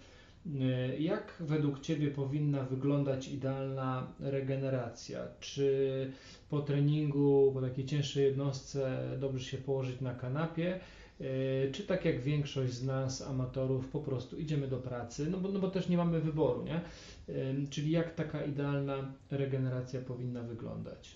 Y, 0.45 0.97
jak 0.99 1.33
według 1.39 1.79
Ciebie 1.79 2.11
powinna 2.11 2.63
wyglądać 2.63 3.27
idealna 3.27 4.07
regeneracja? 4.19 5.27
Czy 5.39 6.11
po 6.49 6.61
treningu, 6.61 7.51
po 7.53 7.61
takiej 7.61 7.85
cięższej 7.85 8.25
jednostce 8.25 9.01
dobrze 9.19 9.45
się 9.45 9.57
położyć 9.57 10.01
na 10.01 10.13
kanapie? 10.13 10.79
Y, 11.21 11.69
czy 11.73 11.83
tak 11.83 12.05
jak 12.05 12.21
większość 12.21 12.73
z 12.73 12.83
nas, 12.83 13.21
amatorów, 13.21 13.87
po 13.87 13.99
prostu 13.99 14.37
idziemy 14.39 14.67
do 14.67 14.77
pracy, 14.77 15.27
no 15.31 15.37
bo, 15.37 15.49
no 15.49 15.59
bo 15.59 15.69
też 15.69 15.89
nie 15.89 15.97
mamy 15.97 16.21
wyboru, 16.21 16.63
nie? 16.63 16.81
Y, 17.29 17.67
czyli 17.69 17.91
jak 17.91 18.15
taka 18.15 18.43
idealna 18.43 19.13
regeneracja 19.31 20.01
powinna 20.01 20.43
wyglądać? 20.43 21.15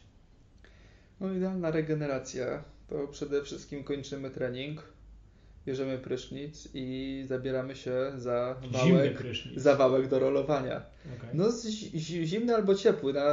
No, 1.19 1.33
idealna 1.33 1.71
regeneracja 1.71 2.63
to 2.87 3.07
przede 3.07 3.43
wszystkim 3.43 3.83
kończymy 3.83 4.29
trening, 4.29 4.83
bierzemy 5.69 5.97
prysznic 5.97 6.69
i 6.73 7.23
zabieramy 7.27 7.75
się 7.75 8.11
za 8.15 8.55
wałek, 8.71 9.23
za 9.55 9.75
wałek 9.75 10.07
do 10.07 10.19
rolowania. 10.19 10.81
Okay. 11.17 11.29
No 11.33 11.45
zimny 12.23 12.55
albo 12.55 12.75
ciepły. 12.75 13.13
Na, 13.13 13.25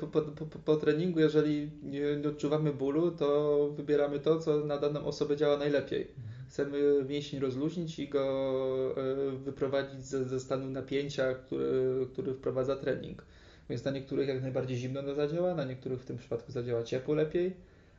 po, 0.00 0.06
po, 0.06 0.22
po, 0.22 0.58
po, 0.58 0.76
treningu, 0.76 1.20
jeżeli 1.20 1.70
nie, 1.82 2.16
nie, 2.16 2.28
odczuwamy 2.28 2.72
bólu, 2.72 3.10
to 3.10 3.70
wybieramy 3.76 4.18
to, 4.20 4.38
co 4.38 4.64
na 4.64 4.78
daną 4.78 5.04
osobę 5.04 5.36
działa 5.36 5.56
najlepiej. 5.56 6.00
Mhm. 6.02 6.48
Chcemy 6.48 7.04
mięsień 7.08 7.40
rozluźnić 7.40 7.98
i 7.98 8.08
go 8.08 8.94
e, 8.96 9.30
wyprowadzić 9.30 10.04
ze, 10.04 10.24
ze 10.24 10.40
stanu 10.40 10.70
napięcia, 10.70 11.34
który, 11.34 12.06
który 12.12 12.34
wprowadza 12.34 12.76
trening. 12.76 13.24
Więc 13.70 13.84
na 13.84 13.90
niektórych 13.90 14.28
jak 14.28 14.42
najbardziej 14.42 14.76
zimno 14.76 15.02
to 15.02 15.14
zadziała, 15.14 15.54
na 15.54 15.64
niektórych 15.64 16.00
w 16.00 16.04
tym 16.04 16.18
przypadku 16.18 16.52
zadziała 16.52 16.82
ciepło 16.82 17.14
lepiej, 17.14 17.52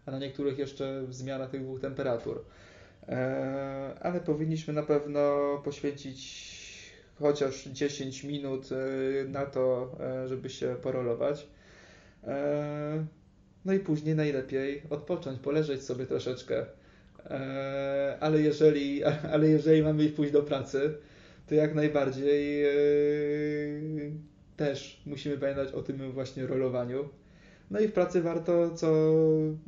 a 0.05 0.11
na 0.11 0.19
niektórych 0.19 0.59
jeszcze 0.59 1.05
zmiana 1.09 1.47
tych 1.47 1.63
dwóch 1.63 1.79
temperatur. 1.79 2.43
E, 3.09 3.99
ale 4.01 4.19
powinniśmy 4.19 4.73
na 4.73 4.83
pewno 4.83 5.21
poświęcić 5.63 6.55
chociaż 7.19 7.63
10 7.63 8.23
minut 8.23 8.69
e, 8.71 8.75
na 9.29 9.45
to, 9.45 9.95
e, 9.99 10.27
żeby 10.27 10.49
się 10.49 10.75
porolować. 10.81 11.47
No 13.65 13.73
i 13.73 13.79
później 13.79 14.15
najlepiej 14.15 14.83
odpocząć, 14.89 15.39
poleżeć 15.39 15.83
sobie 15.83 16.05
troszeczkę. 16.05 16.65
Ale 18.19 18.41
jeżeli, 18.41 19.03
ale 19.33 19.47
jeżeli 19.47 19.83
mamy 19.83 20.03
iść 20.03 20.13
pójść 20.13 20.33
do 20.33 20.43
pracy, 20.43 20.97
to 21.47 21.55
jak 21.55 21.75
najbardziej 21.75 22.65
też 24.57 25.01
musimy 25.05 25.37
pamiętać 25.37 25.71
o 25.71 25.81
tym 25.81 26.11
właśnie 26.11 26.47
rolowaniu. 26.47 27.09
No 27.71 27.79
i 27.79 27.87
w 27.87 27.93
pracy 27.93 28.21
warto 28.21 28.75
co, 28.75 29.11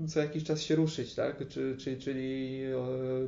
co 0.08 0.20
jakiś 0.20 0.44
czas 0.44 0.62
się 0.62 0.76
ruszyć, 0.76 1.16
tak? 1.16 1.48
Czy, 1.48 1.76
czy, 1.78 1.98
czyli 1.98 2.62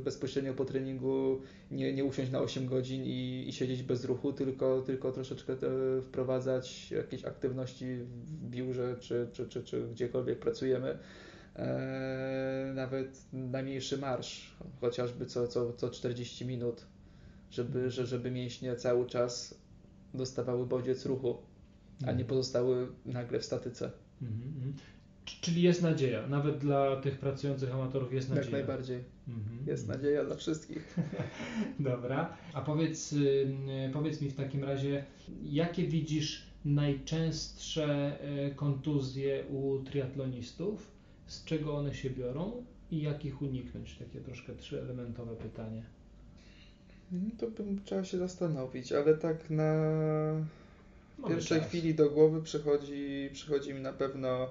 bezpośrednio 0.04 0.54
po 0.54 0.64
treningu 0.64 1.40
nie, 1.70 1.92
nie 1.92 2.04
usiąść 2.04 2.30
na 2.30 2.40
8 2.40 2.66
godzin 2.66 3.04
i, 3.04 3.44
i 3.48 3.52
siedzieć 3.52 3.82
bez 3.82 4.04
ruchu, 4.04 4.32
tylko, 4.32 4.82
tylko 4.82 5.12
troszeczkę 5.12 5.56
wprowadzać 6.02 6.90
jakieś 6.90 7.24
aktywności 7.24 7.96
w 7.96 8.50
biurze 8.50 8.96
czy, 9.00 9.28
czy, 9.32 9.48
czy, 9.48 9.64
czy 9.64 9.88
gdziekolwiek 9.88 10.38
pracujemy. 10.38 10.98
E, 11.56 12.72
nawet 12.74 13.22
najmniejszy 13.32 13.98
marsz, 13.98 14.56
chociażby 14.80 15.26
co, 15.26 15.48
co, 15.48 15.72
co 15.72 15.90
40 15.90 16.46
minut, 16.46 16.86
żeby, 17.50 17.90
żeby 17.90 18.30
mięśnie 18.30 18.76
cały 18.76 19.06
czas 19.06 19.60
dostawały 20.14 20.66
bodziec 20.66 21.06
ruchu, 21.06 21.38
a 22.02 22.06
nie 22.06 22.10
mhm. 22.10 22.26
pozostały 22.26 22.88
nagle 23.06 23.38
w 23.38 23.44
statyce. 23.44 23.90
Mhm. 24.22 24.74
Czyli 25.40 25.62
jest 25.62 25.82
nadzieja, 25.82 26.26
nawet 26.26 26.58
dla 26.58 26.96
tych 26.96 27.18
pracujących 27.18 27.74
amatorów 27.74 28.12
jest 28.12 28.28
nadzieja. 28.28 28.44
Jak 28.44 28.52
najbardziej. 28.52 29.04
Mhm. 29.28 29.66
Jest 29.66 29.88
nadzieja 29.88 30.24
dla 30.24 30.36
wszystkich. 30.36 30.96
Dobra. 31.80 32.36
A 32.52 32.60
powiedz, 32.60 33.14
powiedz 33.92 34.20
mi 34.20 34.30
w 34.30 34.34
takim 34.34 34.64
razie, 34.64 35.04
jakie 35.42 35.86
widzisz 35.86 36.46
najczęstsze 36.64 38.18
y, 38.48 38.54
kontuzje 38.54 39.44
u 39.44 39.78
triatlonistów? 39.84 40.90
Z 41.26 41.44
czego 41.44 41.76
one 41.76 41.94
się 41.94 42.10
biorą 42.10 42.64
i 42.90 43.02
jak 43.02 43.24
ich 43.24 43.42
uniknąć? 43.42 43.96
Takie 43.96 44.20
troszkę 44.20 44.54
trzyelementowe 44.54 45.36
pytanie. 45.36 45.82
No 47.12 47.30
to 47.38 47.50
bym 47.50 47.80
trzeba 47.84 48.04
się 48.04 48.18
zastanowić, 48.18 48.92
ale 48.92 49.14
tak 49.14 49.50
na 49.50 49.74
pierwszej 51.28 51.58
czas. 51.58 51.68
chwili 51.68 51.94
do 51.94 52.10
głowy 52.10 52.42
przychodzi, 52.42 53.30
przychodzi 53.32 53.74
mi 53.74 53.80
na 53.80 53.92
pewno 53.92 54.48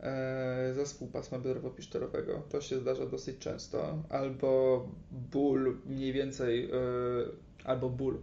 e, 0.00 0.72
zespół 0.74 1.08
pasma 1.08 1.38
biodrowo-piszczelowego. 1.38 2.42
To 2.48 2.60
się 2.60 2.80
zdarza 2.80 3.06
dosyć 3.06 3.38
często. 3.38 4.02
Albo 4.08 4.88
ból 5.32 5.76
mniej 5.86 6.12
więcej, 6.12 6.70
e, 6.70 6.78
albo 7.64 7.90
ból 7.90 8.18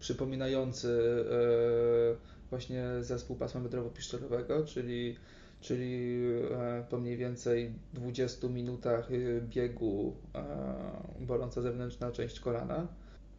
przypominający 0.00 1.24
e, 1.30 2.50
właśnie 2.50 2.84
zespół 3.00 3.36
pasma 3.36 3.60
biodrowo-piszczelowego, 3.60 4.64
czyli 4.66 5.16
czyli 5.60 6.20
e, 6.50 6.84
po 6.90 6.98
mniej 6.98 7.16
więcej 7.16 7.72
20 7.92 8.48
minutach 8.48 9.08
biegu 9.48 10.16
e, 10.34 10.44
boląca 11.20 11.62
zewnętrzna 11.62 12.12
część 12.12 12.40
kolana. 12.40 12.86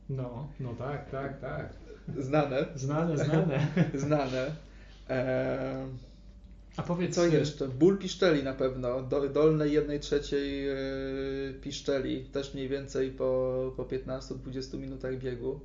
No, 0.10 0.50
no 0.60 0.74
tak, 0.74 1.10
tak, 1.10 1.40
tak. 1.40 1.74
Znane. 2.20 2.66
Znane, 2.76 3.18
znane. 3.26 3.68
znane. 3.94 4.52
E, 5.10 5.88
A 6.78 6.84
powiedz... 6.84 7.16
Co 7.16 7.26
jeszcze? 7.26 7.68
Ból 7.68 7.98
piszczeli 7.98 8.44
na 8.44 8.54
pewno. 8.54 9.02
Do, 9.04 9.30
dolnej 9.30 9.74
jednej 9.74 10.00
trzeciej 10.00 10.70
e, 10.70 10.76
piszczeli. 11.62 12.26
Też 12.26 12.54
mniej 12.54 12.70
więcej 12.70 13.12
po, 13.12 13.74
po 13.78 13.84
15-20 13.84 14.78
minutach 14.80 15.18
biegu. 15.18 15.60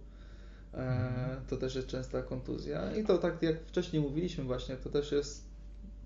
E, 0.74 0.78
mhm. 0.78 1.46
To 1.48 1.56
też 1.56 1.74
jest 1.74 1.88
częsta 1.88 2.22
kontuzja. 2.22 2.96
I 2.96 3.04
to 3.04 3.18
tak 3.18 3.42
jak 3.42 3.60
wcześniej 3.66 4.02
mówiliśmy 4.02 4.44
właśnie, 4.44 4.76
to 4.76 4.90
też 4.90 5.12
jest 5.12 5.44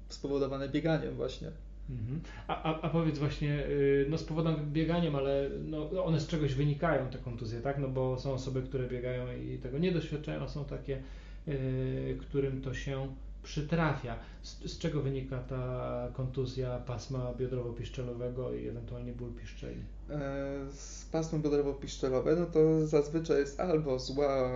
spowodowane 0.09 0.69
bieganiem 0.69 1.15
właśnie. 1.15 1.51
Mhm. 1.91 2.21
A, 2.47 2.63
a, 2.63 2.81
a 2.81 2.89
powiedz 2.89 3.19
właśnie, 3.19 3.67
y, 3.67 4.07
no 4.11 4.19
z 4.19 4.25
powodem 4.25 4.73
bieganiem, 4.73 5.17
ale 5.17 5.51
no 5.65 6.05
one 6.05 6.21
z 6.21 6.27
czegoś 6.27 6.55
wynikają, 6.55 7.09
te 7.09 7.19
kontuzje, 7.19 7.61
tak? 7.61 7.79
No 7.79 7.89
bo 7.89 8.19
są 8.19 8.33
osoby, 8.33 8.63
które 8.63 8.89
biegają 8.89 9.25
i 9.37 9.59
tego 9.59 9.79
nie 9.79 9.93
doświadczają, 9.93 10.43
a 10.43 10.49
są 10.49 10.65
takie, 10.65 11.03
y, 11.49 12.19
którym 12.21 12.63
to 12.63 12.75
się 12.75 13.09
przytrafia. 13.43 14.17
Z, 14.43 14.73
z, 14.73 14.79
czego 14.79 15.01
wynika 15.01 15.39
ta 15.39 16.09
kontuzja 16.13 16.79
pasma 16.79 17.33
biodrowo-piszczelowego 17.39 18.55
i 18.55 18.69
ewentualnie 18.69 19.13
ból 19.13 19.33
piszczeli? 19.33 19.83
E, 20.11 20.17
z 20.73 21.05
pasma 21.05 21.39
biodrowo-piszczelowe, 21.39 22.37
no 22.37 22.47
to 22.47 22.87
zazwyczaj 22.87 23.39
jest 23.39 23.61
albo 23.61 23.99
zła 23.99 24.51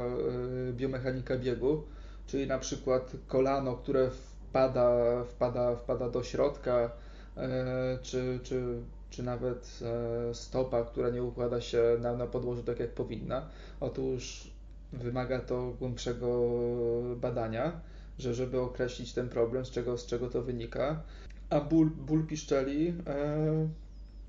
e, 0.68 0.72
biomechanika 0.72 1.38
biegu, 1.38 1.82
czyli 2.26 2.46
na 2.46 2.58
przykład 2.58 3.12
kolano, 3.28 3.76
które 3.76 4.10
wpada, 4.54 5.24
wpada, 5.24 5.76
wpada 5.76 6.10
do 6.10 6.22
środka, 6.22 6.90
czy, 8.02 8.40
czy, 8.42 8.82
czy 9.10 9.22
nawet 9.22 9.80
e, 9.82 10.34
stopa, 10.34 10.84
która 10.84 11.10
nie 11.10 11.22
układa 11.22 11.60
się 11.60 11.82
na, 12.00 12.16
na 12.16 12.26
podłożu 12.26 12.62
tak 12.62 12.80
jak 12.80 12.90
powinna. 12.90 13.48
Otóż 13.80 14.50
wymaga 14.92 15.40
to 15.40 15.74
głębszego 15.78 16.50
badania, 17.16 17.80
że 18.18 18.34
żeby 18.34 18.60
określić 18.60 19.12
ten 19.12 19.28
problem, 19.28 19.64
z 19.64 19.70
czego, 19.70 19.98
z 19.98 20.06
czego 20.06 20.28
to 20.28 20.42
wynika. 20.42 21.02
A 21.50 21.60
ból, 21.60 21.90
ból 21.90 22.26
piszczeli 22.26 22.88
e, 23.06 23.68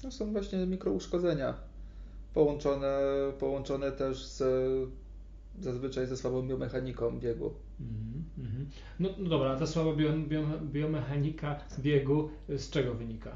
no 0.04 0.12
są 0.12 0.32
właśnie 0.32 0.65
mikrouszkodzenia 0.65 1.54
połączone, 2.34 3.00
połączone 3.39 3.91
też 3.91 4.26
z 4.26 4.44
zazwyczaj 5.62 6.08
ze 6.08 6.18
słabą 6.18 6.48
biomechaniką 6.48 7.20
biegu. 7.20 7.54
Mm 7.79 8.23
-hmm. 8.39 8.65
no, 8.99 9.09
no, 9.17 9.29
dobra, 9.29 9.55
ta 9.55 9.67
słaba 9.67 9.93
bio, 9.93 10.13
bio, 10.13 10.41
biomechanika 10.63 11.59
biegu 11.79 12.29
z 12.49 12.69
czego 12.69 12.93
wynika? 12.93 13.31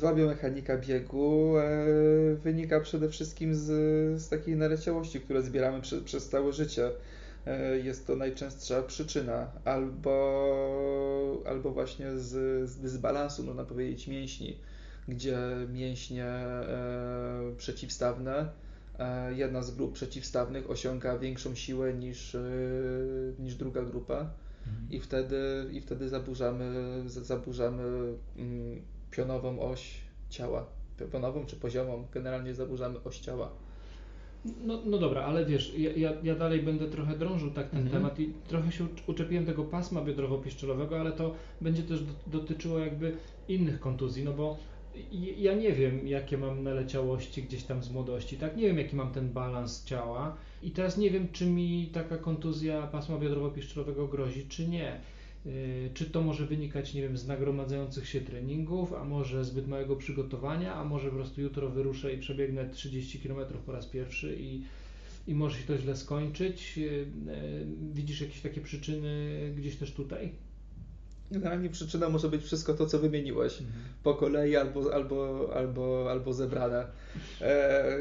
zła 0.00 0.14
biomechanika 0.14 0.78
biegu 0.78 1.56
e, 1.58 2.34
wynika 2.34 2.80
przede 2.80 3.08
wszystkim 3.08 3.54
z, 3.54 3.66
z 4.22 4.28
takiej 4.28 4.56
naleciałości, 4.56 5.20
które 5.20 5.42
zbieramy 5.42 5.80
przez 6.04 6.28
całe 6.28 6.52
życie. 6.52 6.90
E, 7.46 7.78
jest 7.78 8.06
to 8.06 8.16
najczęstsza 8.16 8.82
przyczyna, 8.82 9.50
albo, 9.64 11.42
albo 11.46 11.70
właśnie 11.70 12.16
z, 12.18 12.70
z 12.70 12.76
dysbalansu, 12.78 13.44
można 13.44 13.64
powiedzieć, 13.64 14.08
mięśni, 14.08 14.56
gdzie 15.08 15.38
mięśnie 15.72 16.24
e, 16.24 17.52
przeciwstawne, 17.56 18.36
e, 18.38 18.48
jedna 19.36 19.62
z 19.62 19.70
grup 19.76 19.92
przeciwstawnych 19.92 20.70
osiąga 20.70 21.18
większą 21.18 21.54
siłę 21.54 21.94
niż, 21.94 22.34
e, 22.34 22.40
niż 23.38 23.54
druga 23.54 23.82
grupa 23.82 24.30
i 24.90 25.00
wtedy, 25.00 25.66
i 25.72 25.80
wtedy 25.80 26.08
zaburzamy, 26.08 26.72
zaburzamy 27.06 27.82
mm, 28.36 28.80
pionową 29.10 29.60
oś 29.60 30.00
ciała. 30.30 30.66
Pionową 31.12 31.46
czy 31.46 31.56
poziomą, 31.56 32.04
generalnie 32.14 32.54
zaburzamy 32.54 32.96
oś 33.04 33.18
ciała. 33.18 33.50
No, 34.64 34.82
no 34.86 34.98
dobra, 34.98 35.22
ale 35.22 35.46
wiesz, 35.46 35.74
ja, 35.78 35.90
ja, 35.92 36.12
ja 36.22 36.34
dalej 36.34 36.62
będę 36.62 36.88
trochę 36.88 37.18
drążył 37.18 37.50
tak 37.50 37.70
ten 37.70 37.80
Mhm. 37.80 38.02
temat 38.02 38.20
i 38.20 38.32
trochę 38.48 38.72
się 38.72 38.84
ucz- 38.84 39.02
uczepiłem 39.06 39.46
tego 39.46 39.64
pasma 39.64 40.00
biodrowo-piszczelowego, 40.00 41.00
ale 41.00 41.12
to 41.12 41.34
będzie 41.60 41.82
też 41.82 42.02
do, 42.04 42.12
dotyczyło 42.26 42.78
jakby 42.78 43.16
innych 43.48 43.80
kontuzji, 43.80 44.24
no 44.24 44.32
bo 44.32 44.56
ja 45.38 45.54
nie 45.54 45.72
wiem, 45.72 46.08
jakie 46.08 46.38
mam 46.38 46.62
naleciałości 46.62 47.42
gdzieś 47.42 47.62
tam 47.62 47.82
z 47.82 47.90
młodości, 47.90 48.36
tak? 48.36 48.56
Nie 48.56 48.62
wiem, 48.66 48.78
jaki 48.78 48.96
mam 48.96 49.12
ten 49.12 49.32
balans 49.32 49.84
ciała 49.84 50.36
i 50.62 50.70
teraz 50.70 50.98
nie 50.98 51.10
wiem, 51.10 51.28
czy 51.32 51.46
mi 51.46 51.90
taka 51.92 52.18
kontuzja 52.18 52.86
pasma 52.86 53.18
biodrowo-piszczelowego 53.18 54.08
grozi, 54.08 54.46
czy 54.48 54.68
nie. 54.68 55.00
Yy, 55.46 55.90
Czy 55.94 56.10
to 56.10 56.22
może 56.22 56.46
wynikać, 56.46 56.94
nie 56.94 57.02
wiem, 57.02 57.16
z 57.16 57.26
nagromadzających 57.26 58.08
się 58.08 58.20
treningów, 58.20 58.92
a 58.92 59.04
może 59.04 59.44
zbyt 59.44 59.68
małego 59.68 59.96
przygotowania, 59.96 60.74
a 60.74 60.84
może 60.84 61.08
po 61.08 61.14
prostu 61.14 61.40
jutro 61.40 61.68
wyruszę 61.70 62.14
i 62.14 62.18
przebiegnę 62.18 62.70
30 62.70 63.20
km 63.20 63.52
po 63.66 63.72
raz 63.72 63.86
pierwszy 63.86 64.36
i, 64.40 64.62
i 65.26 65.34
może 65.34 65.58
się 65.58 65.66
to 65.66 65.78
źle 65.78 65.96
skończyć. 65.96 66.76
Yy, 66.76 66.84
yy, 66.86 67.06
Widzisz 67.92 68.20
jakieś 68.20 68.40
takie 68.40 68.60
przyczyny 68.60 69.38
gdzieś 69.56 69.76
też 69.76 69.92
tutaj? 69.92 70.32
Generalnie 71.30 71.70
przyczyna 71.70 72.08
może 72.08 72.28
być 72.28 72.42
wszystko 72.44 72.74
to, 72.74 72.86
co 72.86 72.98
wymieniłeś. 72.98 73.62
po 74.02 74.14
kolei 74.14 74.56
albo, 74.56 74.94
albo, 74.94 75.50
albo, 75.54 76.10
albo 76.10 76.32
zebrane. 76.32 76.86
E, 77.40 77.98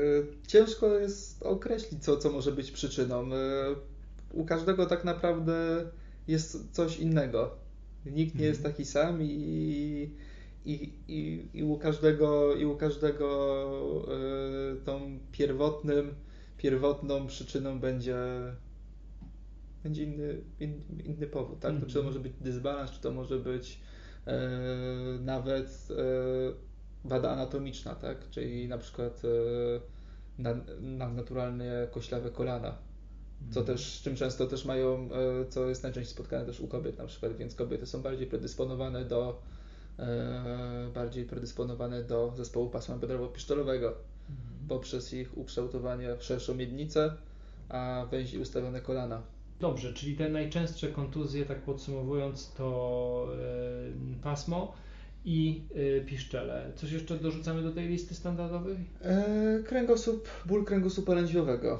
ciężko 0.47 0.99
jest 0.99 1.43
określić, 1.43 2.03
co, 2.03 2.17
co 2.17 2.31
może 2.31 2.51
być 2.51 2.71
przyczyną. 2.71 3.33
E, 3.33 3.75
u 4.33 4.45
każdego 4.45 4.85
tak 4.85 5.05
naprawdę 5.05 5.85
jest 6.27 6.71
coś 6.71 6.99
innego. 6.99 7.55
Nikt 8.05 8.35
nie 8.35 8.45
jest 8.45 8.63
taki 8.63 8.85
sam 8.85 9.21
i, 9.21 10.09
i, 10.65 10.93
i, 11.07 11.47
i 11.53 11.63
u 11.63 11.77
każdego, 11.77 12.55
i 12.55 12.65
u 12.65 12.77
każdego 12.77 14.05
e, 14.07 14.85
tą 14.85 15.19
pierwotnym, 15.31 16.13
pierwotną 16.57 17.27
przyczyną 17.27 17.79
będzie, 17.79 18.17
będzie 19.83 20.03
inny, 20.03 20.41
in, 20.59 20.81
inny 21.05 21.27
powód. 21.27 21.59
Tak? 21.59 21.79
To 21.79 21.85
czy 21.85 21.93
to 21.93 21.99
Mhm. 21.99 22.05
może 22.05 22.19
być 22.19 22.33
dysbalans, 22.41 22.91
czy 22.91 23.01
to 23.01 23.11
może 23.11 23.39
być 23.39 23.79
e, 24.27 24.39
nawet 25.19 25.87
e, 25.91 27.07
wada 27.07 27.31
anatomiczna, 27.31 27.95
tak? 27.95 28.29
czyli 28.29 28.67
na 28.67 28.77
przykład 28.77 29.21
e, 29.25 30.41
nad, 30.41 30.57
nadnaturalnie 30.81 31.71
koślawe 31.91 32.31
kolana, 32.31 32.77
co 33.51 33.61
też, 33.63 33.93
z 33.93 34.01
czym 34.01 34.15
często 34.15 34.47
też 34.47 34.65
mają, 34.65 35.09
e, 35.11 35.45
co 35.49 35.69
jest 35.69 35.83
najczęściej 35.83 36.13
spotkane 36.13 36.45
też 36.45 36.59
u 36.59 36.67
kobiet 36.67 36.97
na 36.97 37.05
przykład, 37.05 37.35
więc 37.35 37.55
kobiety 37.55 37.85
są 37.85 38.01
bardziej 38.01 38.27
predysponowane 38.27 39.05
do 39.05 39.41
e, 39.99 40.89
bardziej 40.93 41.25
predysponowane 41.25 42.03
do 42.03 42.33
zespołu 42.37 42.69
pasma 42.69 42.97
biodrowo-piszczelowego 42.97 43.93
poprzez 44.67 45.13
ich 45.13 45.37
ukształtowanie 45.37 46.15
w 46.15 46.23
szerszą 46.23 46.55
miednicę, 46.55 47.13
a 47.69 48.05
węzi 48.11 48.39
ustawione 48.39 48.81
kolana. 48.81 49.21
Dobrze, 49.59 49.93
czyli 49.93 50.15
te 50.15 50.29
najczęstsze 50.29 50.87
kontuzje, 50.87 51.45
tak 51.45 51.61
podsumowując, 51.61 52.53
to 52.53 53.27
e, 54.17 54.21
pasmo 54.23 54.73
i 55.25 55.63
e, 55.97 56.01
piszczele. 56.01 56.71
Coś 56.75 56.91
jeszcze 56.91 57.17
dorzucamy 57.17 57.61
do 57.63 57.71
tej 57.71 57.87
listy 57.87 58.15
standardowej? 58.15 58.75
E, 59.01 59.63
kręgosłup, 59.65 60.27
ból 60.45 60.65
kręgosłupa 60.65 61.13
lędźwiowego 61.13 61.79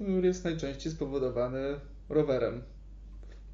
który 0.00 0.26
jest 0.26 0.44
najczęściej 0.44 0.92
spowodowany 0.92 1.58
rowerem. 2.08 2.62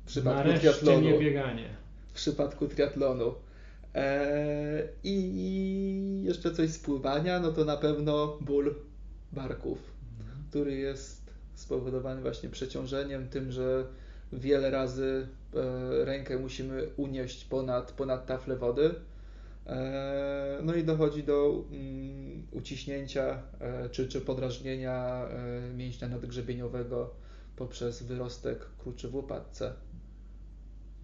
W 0.05 0.07
przypadku 0.07 0.39
Nareszcie 0.39 0.61
triatlonu. 0.61 1.01
nie 1.01 1.19
bieganie. 1.19 1.69
w 2.09 2.15
przypadku 2.15 2.69
triatlonu. 2.69 3.35
I 5.05 6.23
jeszcze 6.25 6.53
coś 6.53 6.71
z 6.71 6.79
pływania, 6.79 7.41
no 7.41 7.53
to 7.53 7.65
na 7.65 7.77
pewno 7.77 8.39
ból 8.41 8.75
barków, 9.33 9.79
który 10.51 10.77
jest 10.77 11.16
spowodowany 11.57 12.23
właśnie 12.23 12.49
przeciążeniem, 12.49 13.29
tym, 13.29 13.53
że 13.53 13.87
wiele 14.33 14.71
razy 14.71 15.29
e, 15.55 16.05
rękę 16.05 16.39
musimy 16.39 16.89
unieść 16.97 17.45
ponad, 17.45 17.93
ponad 17.93 18.27
taflę 18.27 18.57
wody. 18.57 18.95
E, 19.67 20.59
No 20.63 20.75
i 20.75 20.85
dochodzi 20.85 21.23
do 21.23 21.65
mm, 21.73 22.47
uciśnięcia 22.53 23.43
e, 23.61 23.89
czy, 23.89 24.09
czy 24.09 24.21
podrażnienia 24.21 25.29
mięśnia 25.77 26.09
nadgrzebieniowego 26.09 27.11
poprzez 27.57 28.03
wyrostek 28.03 28.67
kruczy 28.79 29.09
w 29.09 29.15
łopatce. 29.15 29.73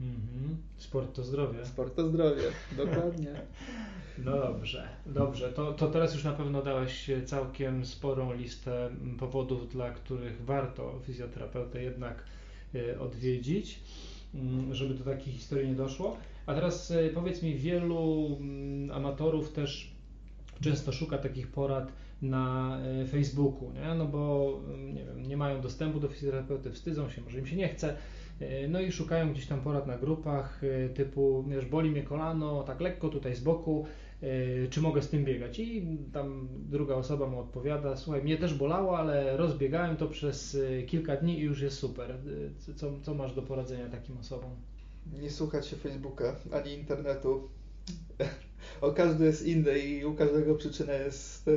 Mhm. 0.00 0.56
Sport 0.76 1.14
to 1.14 1.24
zdrowie. 1.24 1.66
Sport 1.66 1.96
to 1.96 2.08
zdrowie, 2.08 2.42
dokładnie. 2.76 3.34
No 4.18 4.32
dobrze, 4.48 4.88
dobrze. 5.06 5.52
To, 5.52 5.72
to 5.72 5.86
teraz 5.86 6.14
już 6.14 6.24
na 6.24 6.32
pewno 6.32 6.62
dałeś 6.62 7.10
całkiem 7.24 7.86
sporą 7.86 8.34
listę 8.34 8.90
powodów, 9.18 9.68
dla 9.68 9.90
których 9.90 10.44
warto 10.44 11.00
fizjoterapeutę 11.06 11.82
jednak 11.82 12.24
y, 12.74 13.00
odwiedzić, 13.00 13.80
mm, 14.34 14.74
żeby 14.74 14.94
do 14.94 15.04
takiej 15.04 15.32
historii 15.32 15.68
nie 15.68 15.74
doszło. 15.74 16.16
A 16.46 16.54
teraz 16.54 16.90
y, 16.90 17.10
powiedz 17.14 17.42
mi, 17.42 17.54
wielu 17.54 18.36
mm, 18.40 18.90
amatorów 18.90 19.52
też 19.52 19.92
często 20.60 20.92
szuka 20.92 21.18
takich 21.18 21.48
porad 21.48 21.92
na 22.22 22.78
y, 23.02 23.06
Facebooku, 23.06 23.72
nie? 23.72 23.94
No 23.94 24.06
bo 24.06 24.52
mm, 24.64 24.94
nie 24.94 25.04
wiem, 25.04 25.28
nie 25.28 25.36
mają 25.36 25.60
dostępu 25.60 26.00
do 26.00 26.08
fizjoterapeuty, 26.08 26.70
wstydzą 26.72 27.10
się, 27.10 27.22
może 27.22 27.38
im 27.38 27.46
się 27.46 27.56
nie 27.56 27.68
chce. 27.68 27.96
Y, 28.42 28.68
No 28.68 28.80
i 28.80 28.92
szukają 28.92 29.32
gdzieś 29.32 29.46
tam 29.46 29.60
porad 29.60 29.86
na 29.86 29.98
grupach 29.98 30.64
y, 30.64 30.90
typu, 30.94 31.44
wiesz, 31.48 31.66
boli 31.66 31.90
mnie 31.90 32.02
kolano, 32.02 32.62
tak 32.62 32.80
lekko 32.80 33.08
tutaj 33.08 33.34
z 33.34 33.40
boku, 33.40 33.86
y, 34.22 34.68
czy 34.70 34.80
mogę 34.80 35.02
z 35.02 35.08
tym 35.08 35.24
biegać? 35.24 35.58
I 35.58 35.98
tam 36.12 36.48
druga 36.52 36.94
osoba 36.94 37.26
mu 37.26 37.40
odpowiada, 37.40 37.96
słuchaj, 37.96 38.22
mnie 38.22 38.36
też 38.36 38.54
bolało, 38.54 38.98
ale 38.98 39.36
rozbiegałem 39.36 39.96
to 39.96 40.06
przez 40.08 40.58
kilka 40.86 41.16
dni 41.16 41.38
i 41.38 41.42
już 41.42 41.60
jest 41.62 41.78
super. 41.78 42.18
Co, 42.76 43.00
co 43.02 43.14
masz 43.14 43.34
do 43.34 43.42
poradzenia 43.42 43.88
takim 43.88 44.18
osobom? 44.18 44.50
Nie 45.20 45.30
słuchać 45.30 45.66
się 45.66 45.76
Facebooka 45.76 46.36
ani 46.52 46.72
internetu. 46.72 47.48
O 48.80 48.92
każdy 48.92 49.24
jest 49.24 49.46
inny 49.46 49.78
i 49.78 50.04
u 50.04 50.14
każdego 50.14 50.54
przyczyna 50.54 50.92
jest, 50.92 51.48
e, 51.48 51.52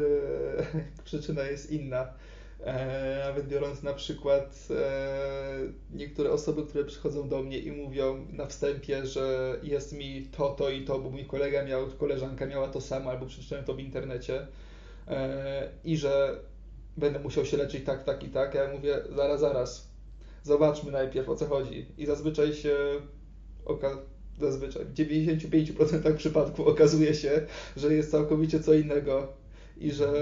przyczyna 1.06 1.44
jest 1.44 1.72
inna. 1.72 2.14
E, 2.64 3.24
nawet 3.28 3.48
biorąc 3.48 3.84
na 3.84 3.94
przykład 3.94 4.68
e, 4.72 4.76
niektóre 6.16 6.32
osoby, 6.32 6.64
które 6.64 6.86
przychodzą 6.86 7.30
do 7.30 7.44
mnie 7.44 7.60
i 7.60 7.72
mówią 7.72 8.26
na 8.32 8.46
wstępie, 8.46 9.06
że 9.06 9.58
jest 9.64 9.94
mi 9.94 10.28
to, 10.38 10.50
to 10.50 10.70
i 10.70 10.86
to, 10.86 11.00
bo 11.00 11.10
mój 11.10 11.26
kolega 11.26 11.66
miał, 11.66 11.88
koleżanka 11.88 12.46
miała 12.46 12.68
to 12.68 12.82
samo, 12.82 13.10
albo 13.10 13.26
przeczytałem 13.26 13.66
to 13.66 13.74
w 13.74 13.80
internecie 13.80 14.48
e, 15.08 15.70
i 15.84 15.98
że 15.98 16.40
będę 16.98 17.20
musiał 17.20 17.46
się 17.46 17.58
leczyć 17.58 17.86
tak, 17.86 18.04
tak 18.04 18.24
i 18.24 18.30
tak. 18.30 18.54
Ja 18.54 18.72
mówię, 18.74 19.04
zaraz, 19.16 19.40
zaraz, 19.40 19.90
zobaczmy 20.44 20.92
najpierw 20.92 21.30
o 21.30 21.36
co 21.36 21.46
chodzi. 21.46 21.86
I 21.98 22.06
zazwyczaj 22.06 22.54
się 22.54 22.76
oka- 23.66 23.98
zazwyczaj 24.40 24.86
w 24.86 24.94
95% 24.94 26.16
przypadków 26.16 26.68
okazuje 26.68 27.14
się, 27.14 27.48
że 27.78 27.94
jest 27.94 28.12
całkowicie 28.12 28.60
co 28.60 28.74
innego 28.74 29.28
i 29.78 29.92
że 29.92 30.14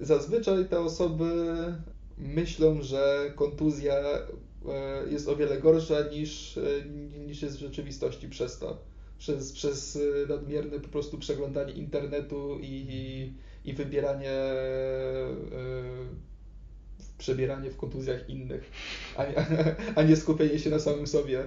zazwyczaj 0.00 0.64
te 0.68 0.80
osoby 0.80 1.54
myślą, 2.18 2.82
że 2.82 3.32
kontuzja 3.36 3.94
jest 5.10 5.28
o 5.28 5.36
wiele 5.36 5.60
gorsza 5.60 5.94
niż, 6.12 6.58
e, 6.58 6.62
niż 7.26 7.42
jest 7.42 7.56
w 7.56 7.60
rzeczywistości 7.60 8.28
przez 8.28 8.58
to. 8.58 8.78
Przez, 9.18 9.52
przez 9.52 9.96
e, 9.96 10.26
nadmierne 10.28 10.80
po 10.80 10.88
prostu 10.88 11.18
przeglądanie 11.18 11.72
internetu 11.72 12.58
i, 12.62 13.32
i 13.64 13.72
wybieranie, 13.72 14.30
e, 14.30 15.34
przebieranie 17.18 17.70
w 17.70 17.76
kontuzjach 17.76 18.30
innych, 18.30 18.70
a 19.16 19.24
nie, 19.24 19.34
a 19.96 20.02
nie 20.02 20.16
skupienie 20.16 20.58
się 20.58 20.70
na 20.70 20.78
samym 20.78 21.06
sobie. 21.06 21.44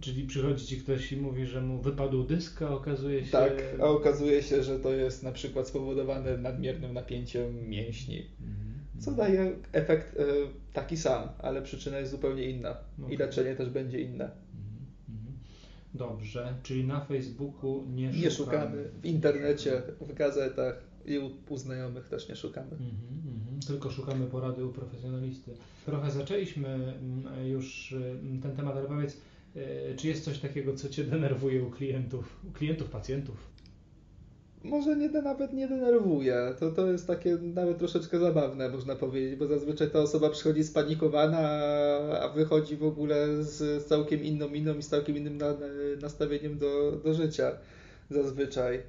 Czyli 0.00 0.26
przychodzi 0.26 0.66
ci 0.66 0.76
ktoś 0.76 1.12
i 1.12 1.16
mówi, 1.16 1.46
że 1.46 1.60
mu 1.60 1.82
wypadł 1.82 2.24
dysk, 2.24 2.62
a 2.62 2.70
okazuje 2.70 3.24
się... 3.24 3.32
Tak, 3.32 3.52
a 3.80 3.84
okazuje 3.84 4.42
się, 4.42 4.62
że 4.62 4.78
to 4.78 4.92
jest 4.92 5.22
na 5.22 5.32
przykład 5.32 5.68
spowodowane 5.68 6.38
nadmiernym 6.38 6.94
napięciem 6.94 7.68
mięśni, 7.68 8.26
Mhm. 8.40 8.67
Co 8.98 9.12
daje 9.12 9.52
efekt 9.72 10.16
e, 10.16 10.24
taki 10.72 10.96
sam, 10.96 11.28
ale 11.38 11.62
przyczyna 11.62 11.98
jest 11.98 12.10
zupełnie 12.10 12.50
inna 12.50 12.76
i 12.98 13.02
Okej. 13.04 13.16
leczenie 13.16 13.56
też 13.56 13.70
będzie 13.70 14.00
inne. 14.00 14.24
Mhm, 14.24 14.86
mhm. 15.08 15.38
Dobrze, 15.94 16.54
czyli 16.62 16.84
na 16.84 17.00
Facebooku 17.00 17.84
nie, 17.94 18.10
Nie 18.10 18.30
szukamy. 18.30 18.84
W 19.02 19.06
internecie, 19.06 19.82
w 20.00 20.14
gazetach 20.14 20.88
i 21.06 21.18
u, 21.18 21.30
u 21.48 21.56
znajomych 21.56 22.08
też 22.08 22.28
nie 22.28 22.36
szukamy. 22.36 22.70
Mhm, 22.70 22.88
mhm. 23.40 23.60
Tylko 23.66 23.90
szukamy 23.90 24.26
porady 24.26 24.64
u 24.64 24.72
profesjonalisty. 24.72 25.54
Trochę 25.84 26.10
zaczęliśmy 26.10 26.68
mm, 26.68 27.46
już 27.46 27.92
mm, 27.92 28.40
ten 28.40 28.56
temat, 28.56 28.76
ale 28.76 28.88
powiedz, 28.88 29.16
e, 29.56 29.94
czy 29.94 30.08
jest 30.08 30.24
coś 30.24 30.38
takiego, 30.38 30.74
co 30.74 30.88
Cię 30.88 31.04
denerwuje 31.04 31.64
u 31.64 31.70
klientów, 31.70 32.40
u 32.48 32.52
klientów, 32.52 32.90
pacjentów? 32.90 33.57
Może 34.64 34.96
nie, 34.96 35.08
nawet 35.08 35.52
nie 35.52 35.68
denerwuje. 35.68 36.54
To, 36.60 36.70
to 36.70 36.86
jest 36.92 37.06
takie 37.06 37.36
nawet 37.36 37.78
troszeczkę 37.78 38.18
zabawne, 38.18 38.68
można 38.68 38.96
powiedzieć, 38.96 39.36
bo 39.36 39.46
zazwyczaj 39.46 39.90
ta 39.90 39.98
osoba 39.98 40.30
przychodzi 40.30 40.64
spanikowana, 40.64 41.38
a 42.20 42.28
wychodzi 42.28 42.76
w 42.76 42.84
ogóle 42.84 43.42
z 43.42 43.86
całkiem 43.86 44.24
inną 44.24 44.48
miną 44.48 44.74
i 44.74 44.82
z 44.82 44.88
całkiem 44.88 45.16
innym 45.16 45.36
na, 45.36 45.54
nastawieniem 46.02 46.58
do, 46.58 46.92
do 47.04 47.14
życia. 47.14 47.52
Zazwyczaj. 48.10 48.82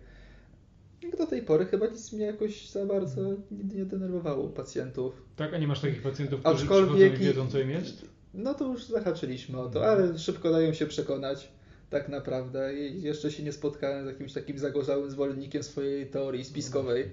Do 1.17 1.27
tej 1.27 1.41
pory 1.41 1.65
chyba 1.65 1.87
nic 1.87 2.13
mnie 2.13 2.25
jakoś 2.25 2.69
za 2.69 2.85
bardzo 2.85 3.21
nigdy 3.51 3.75
nie 3.77 3.85
denerwowało 3.85 4.47
pacjentów. 4.47 5.13
Tak, 5.35 5.53
a 5.53 5.57
nie 5.57 5.67
masz 5.67 5.81
takich 5.81 6.01
pacjentów, 6.01 6.39
którzy 6.39 6.55
Aczkolwiek 6.63 7.13
przychodzą 7.13 7.23
i 7.23 7.27
wiedzą, 7.27 7.47
co 7.47 7.59
im 7.59 7.69
jest? 7.69 8.05
No 8.33 8.53
to 8.53 8.67
już 8.67 8.83
zahaczyliśmy 8.85 9.59
o 9.59 9.69
to, 9.69 9.79
Mhm. 9.79 9.99
ale 10.09 10.19
szybko 10.19 10.51
dają 10.51 10.73
się 10.73 10.85
przekonać, 10.85 11.49
tak 11.89 12.09
naprawdę. 12.09 12.73
Jeszcze 12.75 13.31
się 13.31 13.43
nie 13.43 13.51
spotkałem 13.51 14.05
z 14.05 14.07
jakimś 14.07 14.33
takim 14.33 14.59
zagorzałym 14.59 15.11
zwolennikiem 15.11 15.63
swojej 15.63 16.07
teorii 16.07 16.45
spiskowej. 16.45 17.11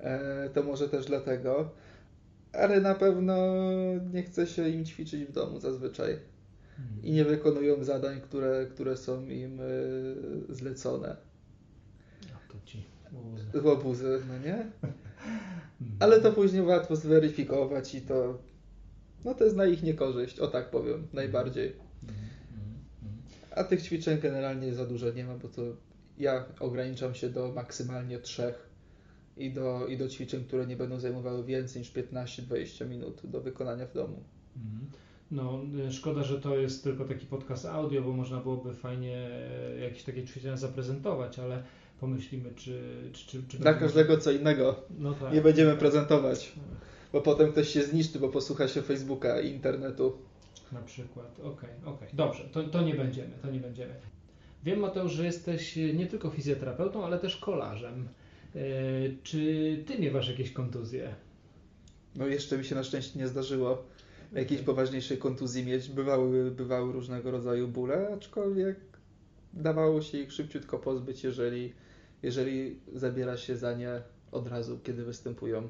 E, 0.00 0.50
to 0.50 0.62
może 0.62 0.88
też 0.88 1.06
dlatego. 1.06 1.70
Ale 2.52 2.80
na 2.80 2.94
pewno 2.94 3.36
nie 4.12 4.22
chce 4.22 4.46
się 4.46 4.68
im 4.68 4.84
ćwiczyć 4.84 5.24
w 5.24 5.32
domu 5.32 5.60
zazwyczaj. 5.60 6.18
Mhm. 6.78 7.02
I 7.02 7.12
nie 7.12 7.24
wykonują 7.24 7.84
zadań, 7.84 8.20
które, 8.20 8.66
które 8.70 8.96
są 8.96 9.26
im 9.26 9.60
e, 9.60 9.64
zlecone. 10.54 11.16
A 12.34 12.52
to 12.52 12.58
ci 12.64 12.84
łobuzy. 13.12 13.62
Łobuzy, 13.62 14.20
no 14.28 14.38
nie? 14.38 14.66
Ale 16.00 16.20
to 16.20 16.32
później 16.32 16.62
łatwo 16.62 16.96
zweryfikować 16.96 17.94
i 17.94 18.00
to... 18.00 18.38
No 19.24 19.34
to 19.34 19.44
jest 19.44 19.56
na 19.56 19.66
ich 19.66 19.82
niekorzyść, 19.82 20.40
o 20.40 20.48
tak 20.48 20.70
powiem, 20.70 21.06
najbardziej. 21.12 21.89
A 23.50 23.64
tych 23.64 23.82
ćwiczeń 23.82 24.20
generalnie 24.20 24.74
za 24.74 24.86
dużo 24.86 25.10
nie 25.10 25.24
ma, 25.24 25.34
bo 25.34 25.48
to 25.48 25.62
ja 26.18 26.44
ograniczam 26.60 27.14
się 27.14 27.28
do 27.28 27.52
maksymalnie 27.52 28.18
trzech 28.18 28.70
i 29.36 29.52
do, 29.52 29.86
i 29.86 29.96
do 29.96 30.08
ćwiczeń, 30.08 30.44
które 30.44 30.66
nie 30.66 30.76
będą 30.76 31.00
zajmowały 31.00 31.44
więcej 31.44 31.82
niż 31.82 31.92
15-20 31.92 32.88
minut 32.88 33.20
do 33.24 33.40
wykonania 33.40 33.86
w 33.86 33.94
domu. 33.94 34.24
Mhm. 34.56 34.90
No, 35.30 35.60
y, 35.88 35.92
szkoda, 35.92 36.22
że 36.22 36.40
to 36.40 36.56
jest 36.56 36.84
tylko 36.84 37.04
taki 37.04 37.26
podcast 37.26 37.66
audio, 37.66 38.02
bo 38.02 38.12
można 38.12 38.40
byłoby 38.40 38.74
fajnie 38.74 39.30
e, 39.76 39.80
jakieś 39.80 40.02
takie 40.02 40.24
ćwiczenia 40.24 40.56
zaprezentować, 40.56 41.38
ale 41.38 41.62
pomyślimy, 42.00 42.50
czy... 42.56 42.80
czy, 43.12 43.26
czy, 43.26 43.42
czy 43.48 43.58
Dla 43.58 43.74
każdego 43.74 44.18
co 44.18 44.30
innego. 44.30 44.76
No 44.98 45.14
tak. 45.14 45.32
Nie 45.32 45.40
będziemy 45.40 45.76
prezentować, 45.76 46.52
bo 47.12 47.20
potem 47.20 47.52
ktoś 47.52 47.68
się 47.68 47.82
zniszczy, 47.82 48.18
bo 48.18 48.28
posłucha 48.28 48.68
się 48.68 48.82
Facebooka 48.82 49.40
i 49.40 49.50
internetu. 49.50 50.18
Na 50.72 50.82
przykład. 50.82 51.40
Okej, 51.40 51.70
okej. 51.84 52.08
Dobrze, 52.12 52.44
to, 52.52 52.62
to 52.64 52.82
nie 52.82 52.94
będziemy, 52.94 53.30
to 53.42 53.50
nie 53.50 53.60
będziemy. 53.60 53.94
Wiem, 54.64 54.78
Mateusz, 54.80 55.12
że 55.12 55.24
jesteś 55.24 55.76
nie 55.76 56.06
tylko 56.06 56.30
fizjoterapeutą, 56.30 57.04
ale 57.04 57.18
też 57.18 57.36
kolarzem. 57.36 58.08
E, 58.54 58.60
Czy 59.22 59.84
ty 59.86 59.98
miewasz 59.98 60.28
jakieś 60.28 60.52
kontuzje? 60.52 61.14
No 62.16 62.26
jeszcze 62.26 62.58
mi 62.58 62.64
się 62.64 62.74
na 62.74 62.84
szczęście 62.84 63.18
nie 63.18 63.28
zdarzyło 63.28 63.84
jakiejś 64.32 64.62
poważniejszej 64.62 65.18
kontuzji 65.18 65.64
mieć. 65.64 65.88
Bywały, 65.88 66.50
bywały 66.50 66.92
różnego 66.92 67.30
rodzaju 67.30 67.68
bóle, 67.68 68.10
aczkolwiek 68.14 68.76
dawało 69.54 70.02
się 70.02 70.18
ich 70.18 70.32
szybciutko 70.32 70.78
pozbyć, 70.78 71.24
jeżeli, 71.24 71.72
jeżeli 72.22 72.80
zabiera 72.94 73.36
się 73.36 73.56
za 73.56 73.74
nie 73.74 74.02
od 74.32 74.46
razu, 74.48 74.78
kiedy 74.84 75.04
występują, 75.04 75.68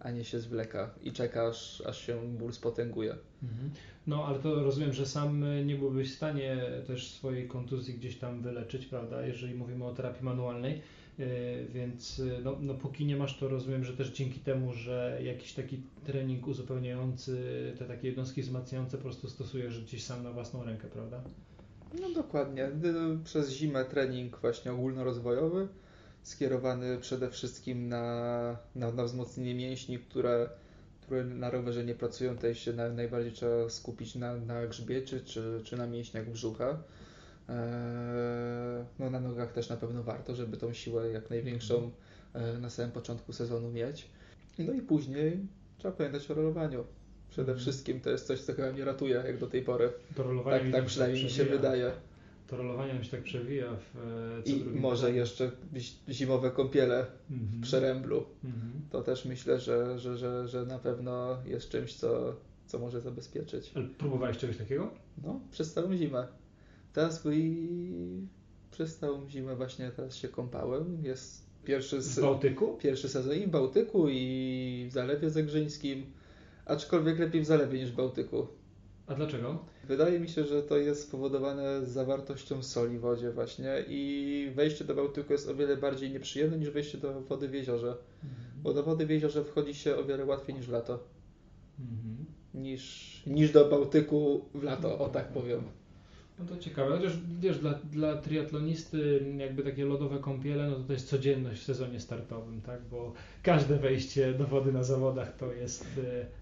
a 0.00 0.10
nie 0.10 0.24
się 0.24 0.40
zwleka 0.40 0.90
i 1.02 1.12
czeka, 1.12 1.48
aż, 1.48 1.80
aż 1.86 2.06
się 2.06 2.36
ból 2.38 2.52
spotęguje. 2.52 3.16
Mhm. 3.42 3.70
No, 4.06 4.24
ale 4.24 4.38
to 4.38 4.62
rozumiem, 4.62 4.92
że 4.92 5.06
sam 5.06 5.44
nie 5.66 5.76
byłbyś 5.76 6.12
w 6.12 6.16
stanie 6.16 6.58
też 6.86 7.10
swojej 7.10 7.48
kontuzji 7.48 7.94
gdzieś 7.94 8.18
tam 8.18 8.42
wyleczyć, 8.42 8.86
prawda, 8.86 9.26
jeżeli 9.26 9.54
mówimy 9.54 9.84
o 9.84 9.94
terapii 9.94 10.24
manualnej, 10.24 10.80
y, 11.18 11.66
więc 11.74 12.18
y, 12.18 12.40
no, 12.44 12.56
no 12.60 12.74
póki 12.74 13.06
nie 13.06 13.16
masz, 13.16 13.38
to 13.38 13.48
rozumiem, 13.48 13.84
że 13.84 13.96
też 13.96 14.10
dzięki 14.10 14.40
temu, 14.40 14.72
że 14.72 15.20
jakiś 15.24 15.52
taki 15.52 15.82
trening 16.04 16.46
uzupełniający, 16.46 17.72
te 17.78 17.84
takie 17.84 18.08
jednostki 18.08 18.42
wzmacniające 18.42 18.96
po 18.96 19.02
prostu 19.02 19.28
stosujesz 19.28 19.84
gdzieś 19.84 20.04
sam 20.04 20.22
na 20.22 20.32
własną 20.32 20.64
rękę, 20.64 20.88
prawda? 20.88 21.20
No 22.00 22.10
dokładnie. 22.10 22.64
Y, 22.64 23.24
Przez 23.24 23.50
zimę 23.52 23.84
trening 23.84 24.38
właśnie 24.40 24.72
ogólnorozwojowy, 24.72 25.68
skierowany 26.26 26.98
przede 27.00 27.30
wszystkim 27.30 27.88
na, 27.88 28.56
na, 28.74 28.92
na 28.92 29.04
wzmocnienie 29.04 29.54
mięśni, 29.54 29.98
które, 29.98 30.48
które 31.00 31.24
na 31.24 31.50
rowerze 31.50 31.84
nie 31.84 31.94
pracują. 31.94 32.34
Tutaj 32.34 32.54
się 32.54 32.72
na, 32.72 32.88
najbardziej 32.88 33.32
trzeba 33.32 33.70
skupić 33.70 34.14
na, 34.14 34.36
na 34.36 34.66
grzbiecie 34.66 35.20
czy, 35.20 35.60
czy 35.64 35.76
na 35.76 35.86
mięśniach 35.86 36.30
brzucha. 36.30 36.78
Eee, 37.48 38.84
No 38.98 39.10
na 39.10 39.20
nogach 39.20 39.52
też 39.52 39.68
na 39.68 39.76
pewno 39.76 40.02
warto, 40.02 40.34
żeby 40.34 40.56
tą 40.56 40.72
siłę 40.72 41.10
jak 41.10 41.30
największą 41.30 41.90
e, 42.34 42.58
na 42.58 42.70
samym 42.70 42.92
początku 42.92 43.32
sezonu 43.32 43.70
mieć. 43.72 44.08
No 44.58 44.72
i 44.72 44.80
później 44.82 45.38
trzeba 45.78 45.94
pamiętać 45.96 46.30
o 46.30 46.34
rolowaniu. 46.34 46.84
Przede 47.30 47.52
Mhm. 47.52 47.58
wszystkim 47.58 48.00
to 48.00 48.10
jest 48.10 48.26
coś, 48.26 48.40
co 48.40 48.52
chyba 48.54 48.72
mnie 48.72 48.84
ratuje, 48.84 49.14
jak 49.14 49.38
do 49.38 49.46
tej 49.46 49.62
pory. 49.62 49.92
Rolowanie 50.16 50.60
Tak, 50.60 50.72
tak 50.72 50.84
przynajmniej 50.84 51.24
mi 51.24 51.30
się 51.30 51.44
wydaje. 51.44 51.90
To 52.46 52.56
rolowanie 52.56 52.94
mi 52.94 53.04
się 53.04 53.10
tak 53.10 53.22
przewija 53.22 53.76
w 53.94 53.96
e, 53.98 54.42
co 54.42 54.50
I 54.52 54.64
może 54.80 55.12
jeszcze 55.12 55.50
zi- 55.76 55.96
zimowe 56.08 56.50
kąpiele 56.50 57.06
Mhm. 57.30 57.60
w 57.60 57.62
przeręblu. 57.62 58.24
Mhm. 58.44 58.72
To 58.90 59.02
też 59.02 59.24
myślę, 59.24 59.60
że, 59.60 59.98
że, 59.98 60.16
że, 60.18 60.48
że 60.48 60.66
na 60.66 60.78
pewno 60.78 61.36
jest 61.46 61.68
czymś, 61.68 61.94
co, 61.94 62.36
co 62.66 62.78
może 62.78 63.00
zabezpieczyć. 63.00 63.72
Ale 63.74 63.84
próbowałeś 63.86 64.38
czegoś 64.38 64.56
takiego? 64.56 64.90
No, 65.24 65.40
przez 65.50 65.72
całą 65.72 65.96
zimę. 65.96 66.26
Teraz 66.92 67.26
i 67.32 67.68
przez 68.70 68.98
całą 68.98 69.28
zimę 69.28 69.56
właśnie 69.56 69.90
teraz 69.96 70.16
się 70.16 70.28
kąpałem. 70.28 71.04
Jest 71.04 71.46
pierwszy, 71.64 71.98
W 71.98 72.04
se- 72.04 72.20
Bałtyku? 72.20 72.76
pierwszy 72.82 73.08
sezon 73.08 73.34
i 73.36 73.46
w 73.46 73.50
Bałtyku, 73.50 74.08
i 74.08 74.86
w 74.90 74.92
Zalewie 74.92 75.30
Zegrzyńskim. 75.30 76.06
Aczkolwiek 76.66 77.18
lepiej 77.18 77.42
w 77.42 77.46
Zalewie 77.46 77.78
niż 77.80 77.92
w 77.92 77.94
Bałtyku. 77.96 78.46
A 79.06 79.14
dlaczego? 79.14 79.58
Wydaje 79.84 80.20
mi 80.20 80.28
się, 80.28 80.44
że 80.44 80.62
to 80.62 80.76
jest 80.76 81.02
spowodowane 81.02 81.86
zawartością 81.86 82.62
soli 82.62 82.98
w 82.98 83.00
wodzie 83.00 83.30
właśnie 83.30 83.84
i 83.88 84.52
wejście 84.54 84.84
do 84.84 84.94
Bałtyku 84.94 85.32
jest 85.32 85.48
o 85.48 85.54
wiele 85.54 85.76
bardziej 85.76 86.10
nieprzyjemne 86.10 86.58
niż 86.58 86.70
wejście 86.70 86.98
do 86.98 87.20
wody 87.20 87.48
w 87.48 87.54
jeziorze. 87.54 87.96
Bo 88.62 88.74
do 88.74 88.82
wody 88.82 89.06
w 89.06 89.10
jeziorze 89.10 89.44
wchodzi 89.44 89.74
się 89.74 89.96
o 89.96 90.04
wiele 90.04 90.24
łatwiej 90.24 90.56
niż 90.56 90.66
w 90.66 90.72
lato. 90.72 90.98
Mhm. 91.78 92.24
Niż, 92.54 93.22
niż 93.26 93.52
do 93.52 93.68
Bałtyku 93.68 94.44
w 94.54 94.62
lato, 94.62 94.98
o 94.98 95.08
tak 95.08 95.28
powiem. 95.28 95.62
No 96.38 96.44
to 96.44 96.56
ciekawe, 96.56 96.96
chociaż 96.96 97.12
wiesz, 97.40 97.58
dla, 97.58 97.74
dla 97.74 98.16
triatlonisty 98.16 99.24
jakby 99.36 99.62
takie 99.62 99.84
lodowe 99.84 100.18
kąpiele, 100.18 100.70
no 100.70 100.76
to 100.76 100.82
to 100.82 100.92
jest 100.92 101.08
codzienność 101.08 101.60
w 101.60 101.64
sezonie 101.64 102.00
startowym, 102.00 102.60
tak? 102.60 102.80
Bo 102.90 103.12
każde 103.42 103.76
wejście 103.76 104.32
do 104.32 104.46
wody 104.46 104.72
na 104.72 104.84
zawodach 104.84 105.36
to 105.36 105.52
jest 105.52 105.86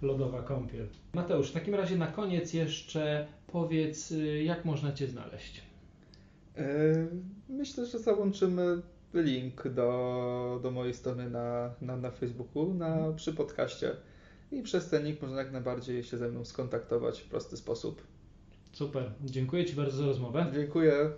e, 0.02 0.07
lodowa 0.07 0.42
kąpiel. 0.42 0.87
Mateusz, 1.14 1.50
w 1.50 1.52
takim 1.52 1.74
razie 1.74 1.96
na 1.96 2.07
koniec 2.07 2.52
jeszcze 2.52 3.26
powiedz, 3.46 4.12
e, 4.12 4.42
jak 4.42 4.64
można 4.64 4.92
Cię 4.92 5.07
znaleźć? 5.07 5.62
Yy, 6.57 6.62
Myślę, 7.48 7.87
że 7.87 7.98
załączymy 7.98 8.83
link 9.14 9.68
do, 9.68 10.61
do 10.62 10.70
mojej 10.70 10.94
strony 10.94 11.30
na, 11.30 11.74
na, 11.80 11.96
na 11.96 12.11
Facebooku 12.11 12.74
na, 12.74 13.12
przy 13.16 13.33
podcaście. 13.33 13.96
I 14.52 14.62
przez 14.62 14.88
ten 14.90 15.04
link 15.04 15.22
można 15.22 15.38
jak 15.38 15.52
najbardziej 15.52 16.02
się 16.02 16.16
ze 16.16 16.28
mną 16.28 16.44
skontaktować 16.44 17.20
w 17.20 17.28
prosty 17.28 17.57
sposób. 17.57 18.02
Super, 18.75 19.11
dziękuję 19.25 19.65
Ci 19.65 19.77
bardzo 19.77 19.97
za 19.97 20.07
rozmowę. 20.07 20.47
Dziękuję. 20.55 21.11